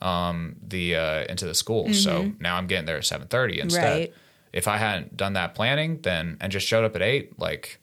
um, 0.00 0.56
the 0.66 0.96
uh, 0.96 1.24
into 1.28 1.44
the 1.44 1.54
school. 1.54 1.92
So 1.92 2.32
now 2.40 2.56
I'm 2.56 2.66
getting 2.66 2.86
there 2.86 2.96
at 2.96 3.04
7:30 3.04 3.58
instead. 3.58 3.82
Right. 3.82 4.14
If 4.52 4.66
I 4.66 4.78
hadn't 4.78 5.16
done 5.16 5.34
that 5.34 5.54
planning 5.54 6.00
then 6.02 6.36
and 6.40 6.50
just 6.50 6.66
showed 6.66 6.84
up 6.84 6.96
at 6.96 7.02
8, 7.02 7.38
like 7.38 7.80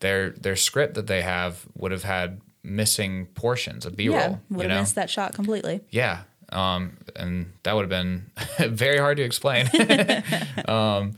their 0.00 0.30
their 0.30 0.56
script 0.56 0.94
that 0.94 1.06
they 1.06 1.22
have 1.22 1.66
would 1.74 1.92
have 1.92 2.04
had 2.04 2.40
missing 2.62 3.26
portions 3.34 3.86
of 3.86 3.96
B-roll, 3.96 4.18
Yeah, 4.18 4.28
you 4.28 4.56
would 4.56 4.62
have 4.66 4.70
know? 4.70 4.80
missed 4.80 4.94
that 4.96 5.10
shot 5.10 5.34
completely. 5.34 5.80
Yeah. 5.90 6.22
Um, 6.50 6.96
and 7.16 7.52
that 7.64 7.74
would 7.74 7.82
have 7.82 7.90
been 7.90 8.30
very 8.74 8.98
hard 8.98 9.16
to 9.16 9.24
explain. 9.24 9.68
um, 10.68 11.14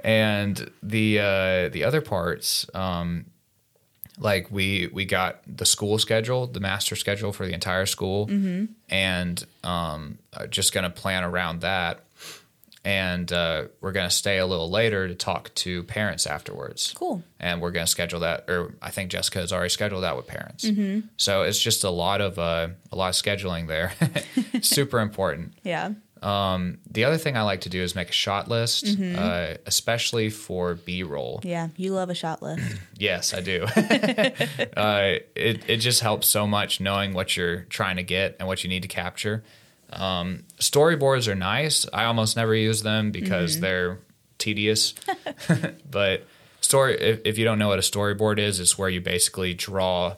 and 0.00 0.70
the 0.82 1.18
uh, 1.18 1.68
the 1.70 1.82
other 1.84 2.00
parts, 2.00 2.66
um, 2.74 3.26
like 4.18 4.50
we 4.50 4.88
we 4.92 5.04
got 5.04 5.40
the 5.46 5.64
school 5.66 5.98
schedule, 5.98 6.46
the 6.46 6.60
master 6.60 6.96
schedule 6.96 7.32
for 7.32 7.46
the 7.46 7.52
entire 7.52 7.86
school, 7.86 8.26
and 8.88 9.44
um, 9.64 10.18
uh, 10.32 10.46
just 10.46 10.72
going 10.72 10.84
to 10.84 10.90
plan 10.90 11.24
around 11.24 11.60
that. 11.62 12.04
And 12.84 13.30
uh, 13.32 13.64
we're 13.80 13.92
going 13.92 14.08
to 14.08 14.14
stay 14.14 14.38
a 14.38 14.46
little 14.46 14.70
later 14.70 15.08
to 15.08 15.14
talk 15.14 15.52
to 15.56 15.82
parents 15.82 16.26
afterwards. 16.26 16.94
Cool. 16.96 17.22
and 17.40 17.60
we're 17.60 17.72
going 17.72 17.84
to 17.84 17.90
schedule 17.90 18.20
that 18.20 18.44
or 18.48 18.74
i 18.82 18.90
think 18.90 19.10
jessica 19.10 19.38
has 19.40 19.52
already 19.52 19.68
scheduled 19.68 20.02
that 20.04 20.16
with 20.16 20.26
parents. 20.26 20.64
So 21.16 21.42
it's 21.42 21.58
just 21.58 21.84
a 21.84 21.90
lot 21.90 22.20
of 22.20 22.38
uh, 22.38 22.68
a 22.90 22.96
lot 22.96 23.08
of 23.08 23.14
scheduling 23.14 23.66
there. 23.66 23.92
Super 24.62 25.00
important. 25.00 25.54
Yeah. 25.62 25.90
Um, 26.22 26.78
the 26.90 27.04
other 27.04 27.16
thing 27.16 27.36
i 27.36 27.42
like 27.42 27.60
to 27.62 27.68
do 27.68 27.82
is 27.82 27.94
make 27.94 28.08
a 28.08 28.12
shot 28.12 28.48
list 28.48 28.86
uh, 29.00 29.54
especially 29.66 30.30
for 30.30 30.74
b-roll. 30.74 31.40
Yeah. 31.44 31.68
You 31.76 31.92
love 31.92 32.10
a 32.10 32.14
shot 32.14 32.42
list. 32.42 32.62
yes 32.98 33.34
i 33.34 33.40
do. 33.40 33.66
Uh, 34.76 35.18
it, 35.34 35.68
it 35.68 35.76
just 35.78 36.00
helps 36.00 36.26
so 36.28 36.46
much 36.46 36.80
knowing 36.80 37.12
what 37.12 37.36
you're 37.36 37.62
trying 37.62 37.96
to 37.96 38.02
get 38.02 38.36
and 38.38 38.46
what 38.46 38.62
you 38.62 38.70
need 38.70 38.82
to 38.82 38.88
capture. 38.88 39.42
Um, 39.92 40.44
storyboards 40.58 41.26
are 41.28 41.34
nice. 41.34 41.86
I 41.92 42.04
almost 42.04 42.36
never 42.36 42.54
use 42.54 42.82
them 42.82 43.10
because 43.10 43.60
they're 43.60 43.98
tedious. 44.38 44.94
But 45.90 46.26
story 46.60 47.00
if, 47.00 47.20
if 47.24 47.38
you 47.38 47.44
don't 47.44 47.58
know 47.58 47.68
what 47.68 47.78
a 47.78 47.82
storyboard 47.82 48.38
is 48.38 48.60
it's 48.60 48.76
where 48.78 48.88
you 48.88 49.00
basically 49.00 49.54
draw 49.54 50.16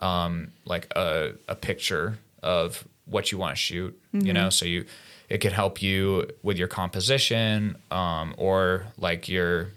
um, 0.00 0.52
like 0.64 0.86
a, 0.96 1.32
a 1.48 1.54
picture 1.54 2.18
of 2.42 2.84
what 3.04 3.30
you 3.32 3.38
want 3.38 3.54
to 3.54 3.60
shoot 3.60 4.00
you 4.12 4.32
know? 4.32 4.50
So 4.50 4.64
you 4.66 4.86
it 5.30 5.38
could 5.38 5.52
help 5.52 5.80
you 5.80 6.28
with 6.42 6.58
your 6.58 6.68
composition 6.68 7.76
um, 7.92 8.34
or 8.36 8.88
like 8.98 9.28
your 9.28 9.68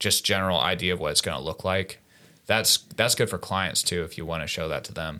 just 0.00 0.24
general 0.24 0.58
idea 0.60 0.92
of 0.92 0.98
what 0.98 1.12
it's 1.12 1.20
going 1.20 1.36
to 1.38 1.42
look 1.42 1.64
like. 1.64 2.00
That's 2.46 2.78
that's 2.96 3.14
good 3.14 3.30
for 3.30 3.38
clients 3.38 3.84
too 3.84 4.02
if 4.02 4.18
you 4.18 4.26
want 4.26 4.42
to 4.42 4.48
show 4.48 4.68
that 4.68 4.84
to 4.84 4.92
them. 4.92 5.18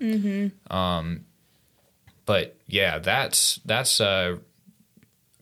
Um, 0.71 1.25
but 2.27 2.57
yeah 2.67 2.99
that's 2.99 3.61
that's 3.65 4.01
uh, 4.01 4.39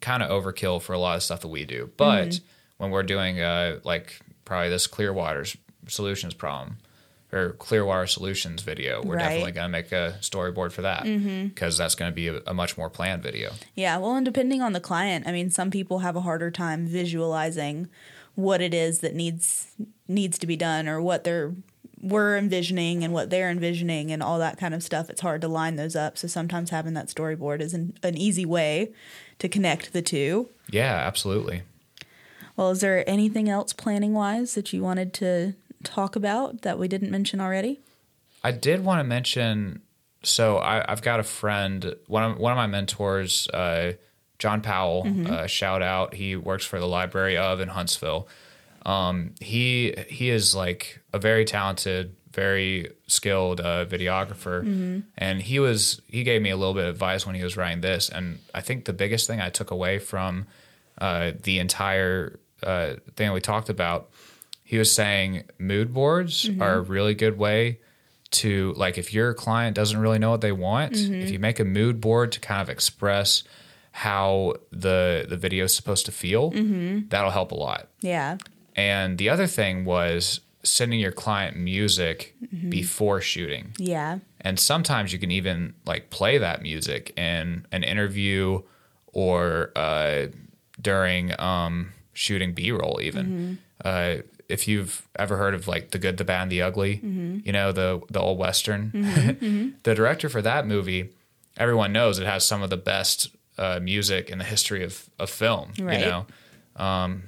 kind 0.01 0.23
of 0.23 0.31
overkill 0.31 0.83
for 0.83 0.93
a 0.93 0.99
lot 0.99 1.17
of 1.17 1.23
stuff 1.23 1.41
that 1.41 1.49
we 1.49 1.65
do. 1.65 1.91
But 1.97 2.41
when 2.77 2.91
we're 2.91 3.03
doing 3.03 3.41
uh, 3.41 3.81
like 3.85 4.21
probably 4.45 4.69
this 4.69 4.87
Clear 4.87 5.09
clearwater's 5.09 5.57
solutions 5.89 6.35
problem 6.35 6.77
or 7.33 7.51
clearwater 7.53 8.07
solutions 8.07 8.63
video 8.63 9.03
we're 9.03 9.17
Right. 9.17 9.23
definitely 9.25 9.53
going 9.53 9.67
to 9.67 9.69
make 9.71 9.93
a 9.93 10.17
storyboard 10.21 10.73
for 10.73 10.83
that 10.83 11.05
mm-hmm. 11.05 11.49
because 11.49 11.77
that's 11.79 11.95
going 11.95 12.11
to 12.11 12.15
be 12.15 12.29
a, 12.29 12.41
a 12.47 12.55
much 12.55 12.77
more 12.77 12.91
planned 12.91 13.23
video 13.23 13.53
Yeah, 13.75 13.99
well, 13.99 14.15
and 14.17 14.25
depending 14.25 14.61
on 14.63 14.73
the 14.73 14.81
client, 14.81 15.27
I 15.27 15.33
mean, 15.33 15.51
some 15.51 15.71
people 15.71 16.01
have 16.01 16.17
a 16.17 16.21
harder 16.23 16.51
time 16.51 16.87
visualizing 16.87 17.89
what 18.35 18.61
it 18.61 18.73
is 18.75 19.01
that 19.01 19.15
needs 19.15 19.73
needs 20.09 20.39
to 20.39 20.47
be 20.47 20.57
done 20.57 20.89
or 20.89 21.01
what 21.01 21.25
they're 21.25 21.53
we're 22.03 22.39
envisioning 22.39 23.05
and 23.05 23.13
what 23.13 23.29
they're 23.29 23.51
envisioning 23.51 24.11
and 24.11 24.23
all 24.23 24.39
that 24.39 24.57
kind 24.59 24.73
of 24.73 24.83
stuff. 24.83 25.11
It's 25.11 25.21
hard 25.21 25.43
to 25.43 25.49
line 25.49 25.77
those 25.77 25.95
up. 25.95 26.17
So 26.17 26.27
sometimes 26.29 26.71
having 26.71 26.95
that 26.95 27.09
storyboard 27.09 27.61
is 27.61 27.75
an, 27.75 27.93
an 28.03 28.17
easy 28.17 28.47
way 28.47 28.93
to 29.39 29.49
connect 29.49 29.93
the 29.93 30.01
two. 30.03 30.49
yeah 30.71 30.95
absolutely 31.07 31.63
Well, 32.57 32.71
is 32.71 32.81
there 32.81 33.09
anything 33.09 33.49
else 33.51 33.73
planning 33.75 34.15
wise 34.15 34.55
that 34.55 34.73
you 34.73 34.83
wanted 34.83 35.13
to 35.15 35.55
talk 35.85 36.17
about 36.17 36.63
that 36.63 36.79
we 36.79 36.89
didn't 36.89 37.11
mention 37.11 37.41
already? 37.41 37.81
I 38.43 38.53
did 38.53 38.85
want 38.85 39.01
to 39.01 39.05
mention. 39.05 39.83
So 40.23 40.59
I, 40.59 40.85
I've 40.91 41.03
got 41.03 41.21
a 41.21 41.23
friend, 41.23 41.95
one 42.07 42.23
of 42.23 42.39
one 42.39 42.53
of 42.53 42.57
my 42.57 42.67
mentors, 42.67 43.49
uh, 43.49 43.93
John 44.39 44.61
Powell. 44.61 45.07
Uh, 45.27 45.47
shout 45.47 45.83
out! 45.83 46.15
He 46.15 46.37
works 46.37 46.65
for 46.65 46.79
the 46.79 46.87
Library 46.87 47.37
of 47.37 47.61
in 47.61 47.69
Huntsville. 47.69 48.29
Um, 48.85 49.35
he 49.41 49.95
he 50.09 50.31
is 50.31 50.55
like 50.55 51.01
a 51.13 51.19
very 51.19 51.45
talented, 51.45 52.17
very 52.33 52.91
skilled 53.07 53.61
uh, 53.61 53.85
videographer, 53.87 55.03
and 55.17 55.43
he 55.43 55.59
was 55.59 56.01
he 56.07 56.23
gave 56.23 56.41
me 56.43 56.51
a 56.51 56.57
little 56.57 56.75
bit 56.75 56.85
of 56.85 56.91
advice 56.91 57.27
when 57.27 57.35
he 57.35 57.43
was 57.43 57.57
writing 57.57 57.81
this. 57.81 58.09
And 58.09 58.39
I 58.55 58.61
think 58.61 58.85
the 58.85 58.93
biggest 58.93 59.27
thing 59.27 59.41
I 59.41 59.51
took 59.51 59.71
away 59.71 59.99
from 59.99 60.47
uh, 60.99 61.33
the 61.43 61.59
entire 61.59 62.39
uh, 62.63 62.95
thing 63.17 63.29
that 63.29 63.33
we 63.35 63.41
talked 63.41 63.69
about, 63.69 64.11
he 64.71 64.79
was 64.79 64.93
saying 64.93 65.43
mood 65.59 65.93
boards 65.93 66.49
are 66.61 66.75
a 66.75 66.81
really 66.81 67.13
good 67.13 67.37
way 67.37 67.81
to 68.31 68.73
like 68.77 68.99
if 68.99 69.13
your 69.13 69.35
client 69.35 69.75
doesn't 69.75 69.99
really 69.99 70.21
know 70.21 70.31
what 70.31 70.43
they 70.43 70.53
want, 70.53 70.93
if 70.95 71.29
you 71.33 71.41
make 71.41 71.59
a 71.59 71.65
mood 71.65 72.01
board 72.01 72.31
to 72.31 72.39
kind 72.39 72.63
of 72.63 72.69
express 72.71 73.43
how 73.91 74.55
the 74.71 75.27
the 75.29 75.37
video 75.37 75.65
is 75.65 75.75
supposed 75.75 76.07
to 76.07 76.13
feel, 76.13 76.51
that'll 77.09 77.33
help 77.33 77.51
a 77.51 77.57
lot. 77.57 77.89
Yeah. 78.01 78.39
And 78.77 79.19
the 79.19 79.29
other 79.29 79.49
thing 79.49 79.85
was 79.85 80.41
sending 80.63 81.01
your 81.01 81.11
client 81.11 81.57
music 81.57 82.37
before 82.69 83.21
shooting. 83.21 83.73
Yeah. 83.77 84.21
And 84.41 84.57
sometimes 84.61 85.13
you 85.13 85.19
can 85.19 85.33
even 85.33 85.75
like 85.85 86.11
play 86.11 86.39
that 86.39 86.63
music 86.63 87.13
in 87.19 87.67
an 87.73 87.83
interview 87.83 88.63
or 89.09 89.73
uh, 89.75 90.27
during 90.81 91.35
um, 91.41 91.91
shooting 92.13 92.53
B 92.53 92.71
roll, 92.71 93.01
even. 93.03 93.59
Uh, 93.85 94.19
if 94.51 94.67
you've 94.69 95.07
ever 95.17 95.37
heard 95.37 95.55
of 95.55 95.67
like 95.69 95.91
The 95.93 95.99
Good, 95.99 96.17
the 96.19 96.25
Bad, 96.25 96.43
and 96.43 96.53
the 96.53 96.63
Ugly, 96.63 97.01
you 97.45 97.53
know, 97.53 97.73
the, 97.73 98.01
the 98.11 98.21
old 98.21 98.39
Western, 98.39 98.91
the 99.83 99.95
director 99.95 100.29
for 100.29 100.43
that 100.43 100.67
movie, 100.67 101.11
everyone 101.57 101.93
knows 101.93 102.19
it 102.19 102.27
has 102.27 102.47
some 102.47 102.63
of 102.63 102.71
the 102.71 102.77
best 102.77 103.29
uh, 103.59 103.79
music 103.83 104.31
in 104.31 104.39
the 104.39 104.45
history 104.45 104.83
of, 104.85 105.09
of 105.19 105.31
film, 105.31 105.73
Right. 105.79 106.01
you 106.01 106.05
know. 106.07 106.27
Um, 106.77 107.25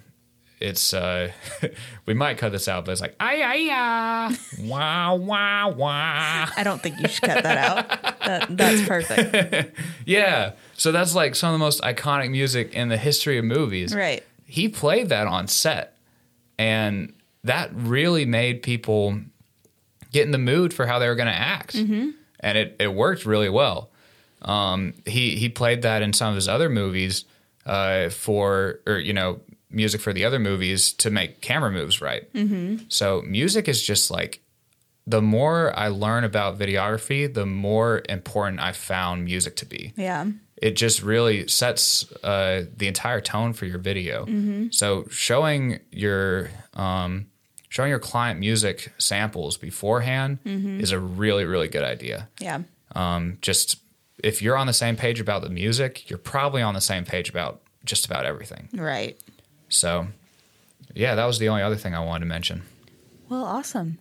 it's 0.61 0.95
uh 0.95 1.33
we 2.07 2.15
might 2.15 2.39
cut 2.39 2.53
this 2.53 2.69
out, 2.69 2.85
but 2.85 2.93
it's 2.93 3.01
like 3.01 3.17
ay 3.19 3.43
ay 3.43 3.69
ah 3.73 4.37
wow 4.61 5.17
wow 5.17 5.71
wow. 5.73 6.47
I 6.57 6.63
don't 6.63 6.81
think 6.81 7.01
you 7.01 7.09
should 7.09 7.25
cut 7.25 7.43
that 7.43 7.59
out. 7.59 7.89
That, 8.21 8.57
that's 8.57 8.87
perfect. 8.87 9.77
Yeah. 10.07 10.53
So 10.77 10.93
that's 10.93 11.17
like 11.17 11.35
some 11.35 11.49
of 11.53 11.55
the 11.55 11.59
most 11.65 11.83
iconic 11.83 12.31
music 12.31 12.75
in 12.75 12.89
the 12.91 12.97
history 12.97 13.39
of 13.39 13.45
movies. 13.45 13.93
Right. 13.93 14.23
He 14.47 14.69
played 14.69 15.09
that 15.09 15.27
on 15.27 15.49
set. 15.49 15.92
And 16.63 17.13
that 17.45 17.71
really 17.75 18.25
made 18.25 18.63
people 18.63 19.19
get 20.13 20.25
in 20.27 20.31
the 20.31 20.39
mood 20.39 20.73
for 20.73 20.87
how 20.87 20.99
they 20.99 21.09
were 21.09 21.17
going 21.17 21.33
to 21.33 21.35
act. 21.57 21.75
And 22.41 22.59
it, 22.59 22.77
it 22.79 22.95
worked 22.95 23.25
really 23.27 23.49
well. 23.49 23.91
Um, 24.43 24.95
he, 25.07 25.37
he 25.37 25.49
played 25.49 25.83
that 25.83 26.03
in 26.03 26.13
some 26.13 26.29
of 26.31 26.35
his 26.37 26.49
other 26.49 26.69
movies 26.69 27.25
uh, 27.67 28.11
for, 28.11 28.81
or, 28.87 28.99
you 28.99 29.13
know, 29.13 29.41
music 29.71 30.01
for 30.01 30.13
the 30.13 30.25
other 30.25 30.39
movies 30.39 30.93
to 30.95 31.11
make 31.11 31.41
camera 31.41 31.71
moves 31.71 32.01
right. 32.01 32.25
So 32.89 33.23
music 33.23 33.69
is 33.69 33.83
just 33.83 34.11
like 34.11 34.41
the 35.07 35.23
more 35.23 35.73
I 35.77 35.89
learn 35.89 36.25
about 36.25 36.59
videography, 36.59 37.33
the 37.33 37.47
more 37.47 38.03
important 38.09 38.61
I 38.61 38.73
found 38.73 39.25
music 39.25 39.57
to 39.57 39.67
be. 39.67 39.93
Yeah. 39.97 40.27
It 40.63 40.77
just 40.77 41.03
really 41.03 41.49
sets 41.49 42.11
uh, 42.23 42.65
the 42.77 42.87
entire 42.87 43.21
tone 43.21 43.53
for 43.53 43.67
your 43.67 43.79
video. 43.79 44.27
So 44.71 45.07
showing 45.11 45.81
your 45.91 46.51
um, 46.75 47.27
showing 47.69 47.91
your 47.91 47.99
client 47.99 48.39
music 48.39 48.93
samples 48.99 49.57
beforehand 49.57 50.39
is 50.45 50.93
a 50.93 50.99
really 50.99 51.45
really 51.45 51.69
good 51.69 51.85
idea. 51.85 52.29
Yeah. 52.39 52.61
Um, 52.95 53.39
just 53.41 53.77
if 54.23 54.41
you're 54.41 54.57
on 54.57 54.67
the 54.69 54.73
same 54.73 54.97
page 54.97 55.21
about 55.21 55.43
the 55.43 55.49
music, 55.51 56.09
you're 56.09 56.19
probably 56.19 56.63
on 56.63 56.75
the 56.75 56.81
same 56.81 57.05
page 57.05 57.29
about 57.29 57.61
just 57.85 58.07
about 58.07 58.25
everything. 58.25 58.69
Right. 58.73 59.21
So, 59.69 60.07
yeah, 60.95 61.17
that 61.17 61.25
was 61.25 61.39
the 61.39 61.49
only 61.49 61.63
other 61.63 61.77
thing 61.77 61.95
I 61.95 62.01
wanted 62.01 62.21
to 62.21 62.27
mention. 62.27 62.63
Well, 63.29 63.45
awesome. 63.45 63.99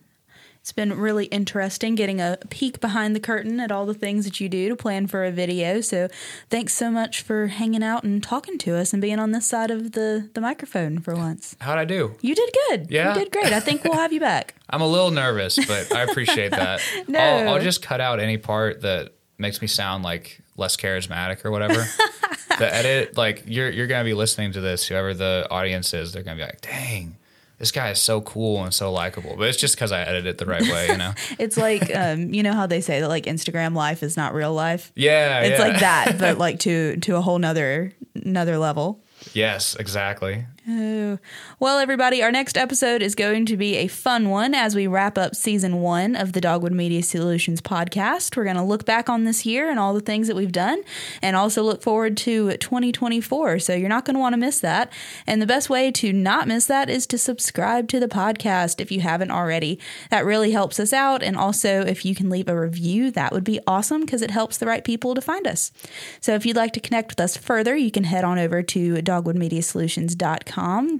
It's 0.61 0.71
been 0.71 0.93
really 0.93 1.25
interesting 1.25 1.95
getting 1.95 2.21
a 2.21 2.37
peek 2.51 2.79
behind 2.79 3.15
the 3.15 3.19
curtain 3.19 3.59
at 3.59 3.71
all 3.71 3.87
the 3.87 3.95
things 3.95 4.25
that 4.25 4.39
you 4.39 4.47
do 4.47 4.69
to 4.69 4.75
plan 4.75 5.07
for 5.07 5.25
a 5.25 5.31
video. 5.31 5.81
So 5.81 6.07
thanks 6.51 6.75
so 6.75 6.91
much 6.91 7.23
for 7.23 7.47
hanging 7.47 7.81
out 7.81 8.03
and 8.03 8.21
talking 8.21 8.59
to 8.59 8.75
us 8.77 8.93
and 8.93 9.01
being 9.01 9.17
on 9.17 9.31
this 9.31 9.47
side 9.47 9.71
of 9.71 9.93
the, 9.93 10.29
the 10.35 10.39
microphone 10.39 10.99
for 10.99 11.15
once. 11.15 11.55
How'd 11.61 11.79
I 11.79 11.85
do? 11.85 12.13
You 12.21 12.35
did 12.35 12.49
good. 12.69 12.91
Yeah. 12.91 13.15
You 13.15 13.21
did 13.21 13.31
great. 13.31 13.51
I 13.51 13.59
think 13.59 13.83
we'll 13.83 13.95
have 13.95 14.13
you 14.13 14.19
back. 14.19 14.53
I'm 14.69 14.81
a 14.81 14.87
little 14.87 15.09
nervous, 15.09 15.57
but 15.65 15.91
I 15.95 16.03
appreciate 16.03 16.51
that. 16.51 16.79
No. 17.07 17.19
I'll, 17.19 17.49
I'll 17.55 17.61
just 17.61 17.81
cut 17.81 17.99
out 17.99 18.19
any 18.19 18.37
part 18.37 18.81
that 18.81 19.13
makes 19.39 19.61
me 19.61 19.67
sound 19.67 20.03
like 20.03 20.39
less 20.55 20.77
charismatic 20.77 21.43
or 21.43 21.49
whatever. 21.49 21.83
the 22.59 22.73
edit, 22.73 23.17
like 23.17 23.43
you're 23.47 23.69
you're 23.69 23.87
gonna 23.87 24.03
be 24.03 24.13
listening 24.13 24.51
to 24.53 24.61
this, 24.61 24.87
whoever 24.87 25.13
the 25.13 25.47
audience 25.49 25.93
is, 25.93 26.13
they're 26.13 26.23
gonna 26.23 26.37
be 26.37 26.43
like, 26.43 26.61
"Dang, 26.61 27.17
this 27.61 27.71
guy 27.71 27.91
is 27.91 27.99
so 27.99 28.19
cool 28.21 28.63
and 28.63 28.73
so 28.73 28.91
likable." 28.91 29.35
But 29.37 29.47
it's 29.47 29.57
just 29.57 29.75
because 29.75 29.91
I 29.93 30.01
edit 30.01 30.25
it 30.25 30.37
the 30.37 30.45
right 30.45 30.61
way, 30.63 30.87
you 30.89 30.97
know. 30.97 31.13
It's 31.39 31.55
like, 31.57 31.89
um, 31.95 32.33
you 32.33 32.43
know 32.43 32.53
how 32.53 32.67
they 32.67 32.81
say 32.81 32.99
that 32.99 33.07
like 33.07 33.25
Instagram 33.25 33.73
life 33.75 34.03
is 34.03 34.17
not 34.17 34.33
real 34.33 34.53
life? 34.53 34.91
Yeah, 34.95 35.41
It's 35.41 35.59
yeah. 35.59 35.65
like 35.67 35.79
that, 35.79 36.17
but 36.19 36.37
like 36.45 36.59
to 36.59 36.97
to 36.97 37.15
a 37.15 37.21
whole 37.21 37.39
nother 37.39 37.93
another 38.15 38.57
level. 38.57 38.99
Yes, 39.33 39.75
exactly. 39.75 40.45
Oh. 40.69 41.17
Well, 41.59 41.79
everybody, 41.79 42.21
our 42.21 42.31
next 42.31 42.55
episode 42.55 43.01
is 43.01 43.15
going 43.15 43.47
to 43.47 43.57
be 43.57 43.77
a 43.77 43.87
fun 43.87 44.29
one 44.29 44.53
as 44.53 44.75
we 44.75 44.85
wrap 44.85 45.17
up 45.17 45.35
season 45.35 45.81
one 45.81 46.15
of 46.15 46.33
the 46.33 46.41
Dogwood 46.41 46.71
Media 46.71 47.01
Solutions 47.01 47.61
podcast. 47.61 48.37
We're 48.37 48.43
going 48.43 48.57
to 48.57 48.61
look 48.61 48.85
back 48.85 49.09
on 49.09 49.23
this 49.23 49.43
year 49.43 49.71
and 49.71 49.79
all 49.79 49.95
the 49.95 50.01
things 50.01 50.27
that 50.27 50.35
we've 50.35 50.51
done 50.51 50.83
and 51.19 51.35
also 51.35 51.63
look 51.63 51.81
forward 51.81 52.15
to 52.17 52.57
2024. 52.57 53.57
So 53.57 53.73
you're 53.73 53.89
not 53.89 54.05
going 54.05 54.13
to 54.13 54.19
want 54.19 54.33
to 54.33 54.37
miss 54.37 54.59
that. 54.59 54.93
And 55.25 55.41
the 55.41 55.47
best 55.47 55.67
way 55.67 55.89
to 55.93 56.13
not 56.13 56.47
miss 56.47 56.67
that 56.67 56.91
is 56.91 57.07
to 57.07 57.17
subscribe 57.17 57.87
to 57.87 57.99
the 57.99 58.07
podcast 58.07 58.79
if 58.79 58.91
you 58.91 59.01
haven't 59.01 59.31
already. 59.31 59.79
That 60.11 60.25
really 60.25 60.51
helps 60.51 60.79
us 60.79 60.93
out. 60.93 61.23
And 61.23 61.35
also, 61.35 61.81
if 61.81 62.05
you 62.05 62.13
can 62.13 62.29
leave 62.29 62.47
a 62.47 62.59
review, 62.59 63.09
that 63.11 63.31
would 63.31 63.43
be 63.43 63.59
awesome 63.65 64.01
because 64.01 64.21
it 64.21 64.29
helps 64.29 64.59
the 64.59 64.67
right 64.67 64.83
people 64.83 65.15
to 65.15 65.21
find 65.21 65.47
us. 65.47 65.71
So 66.19 66.35
if 66.35 66.45
you'd 66.45 66.55
like 66.55 66.73
to 66.73 66.79
connect 66.79 67.09
with 67.13 67.19
us 67.19 67.35
further, 67.35 67.75
you 67.75 67.89
can 67.89 68.03
head 68.03 68.23
on 68.23 68.37
over 68.37 68.61
to 68.61 68.93
dogwoodmediasolutions.com. 68.97 70.50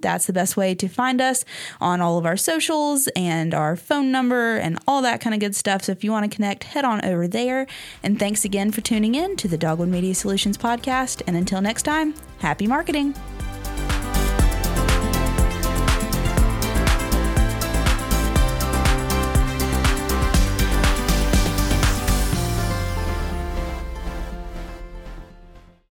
That's 0.02 0.26
the 0.26 0.34
best 0.34 0.58
way 0.58 0.76
to 0.76 0.88
find 0.88 1.22
us 1.22 1.46
on 1.80 2.02
all 2.02 2.18
of 2.18 2.26
our 2.26 2.38
socials 2.38 3.08
and 3.16 3.54
our 3.54 3.76
phone 3.76 4.12
number 4.12 4.58
and 4.58 4.80
all 4.88 5.02
that 5.02 5.22
kind 5.22 5.34
of 5.34 5.40
good 5.40 5.56
stuff. 5.56 5.84
So 5.84 5.92
if 5.92 6.04
you 6.04 6.12
want 6.12 6.30
to 6.30 6.36
connect, 6.36 6.64
head 6.66 6.86
on 6.86 7.04
over 7.06 7.28
there. 7.28 7.68
And 8.04 8.18
thanks 8.20 8.46
again 8.46 8.72
for 8.72 8.82
tuning 8.82 9.16
in 9.16 9.36
to 9.38 9.48
the 9.48 9.58
Dogwood 9.58 9.90
Media 9.90 10.16
Solutions 10.16 10.58
podcast. 10.58 11.22
And 11.28 11.36
until 11.36 11.62
next 11.62 11.84
time, 11.84 12.14
happy 12.40 12.68
marketing. 12.68 13.16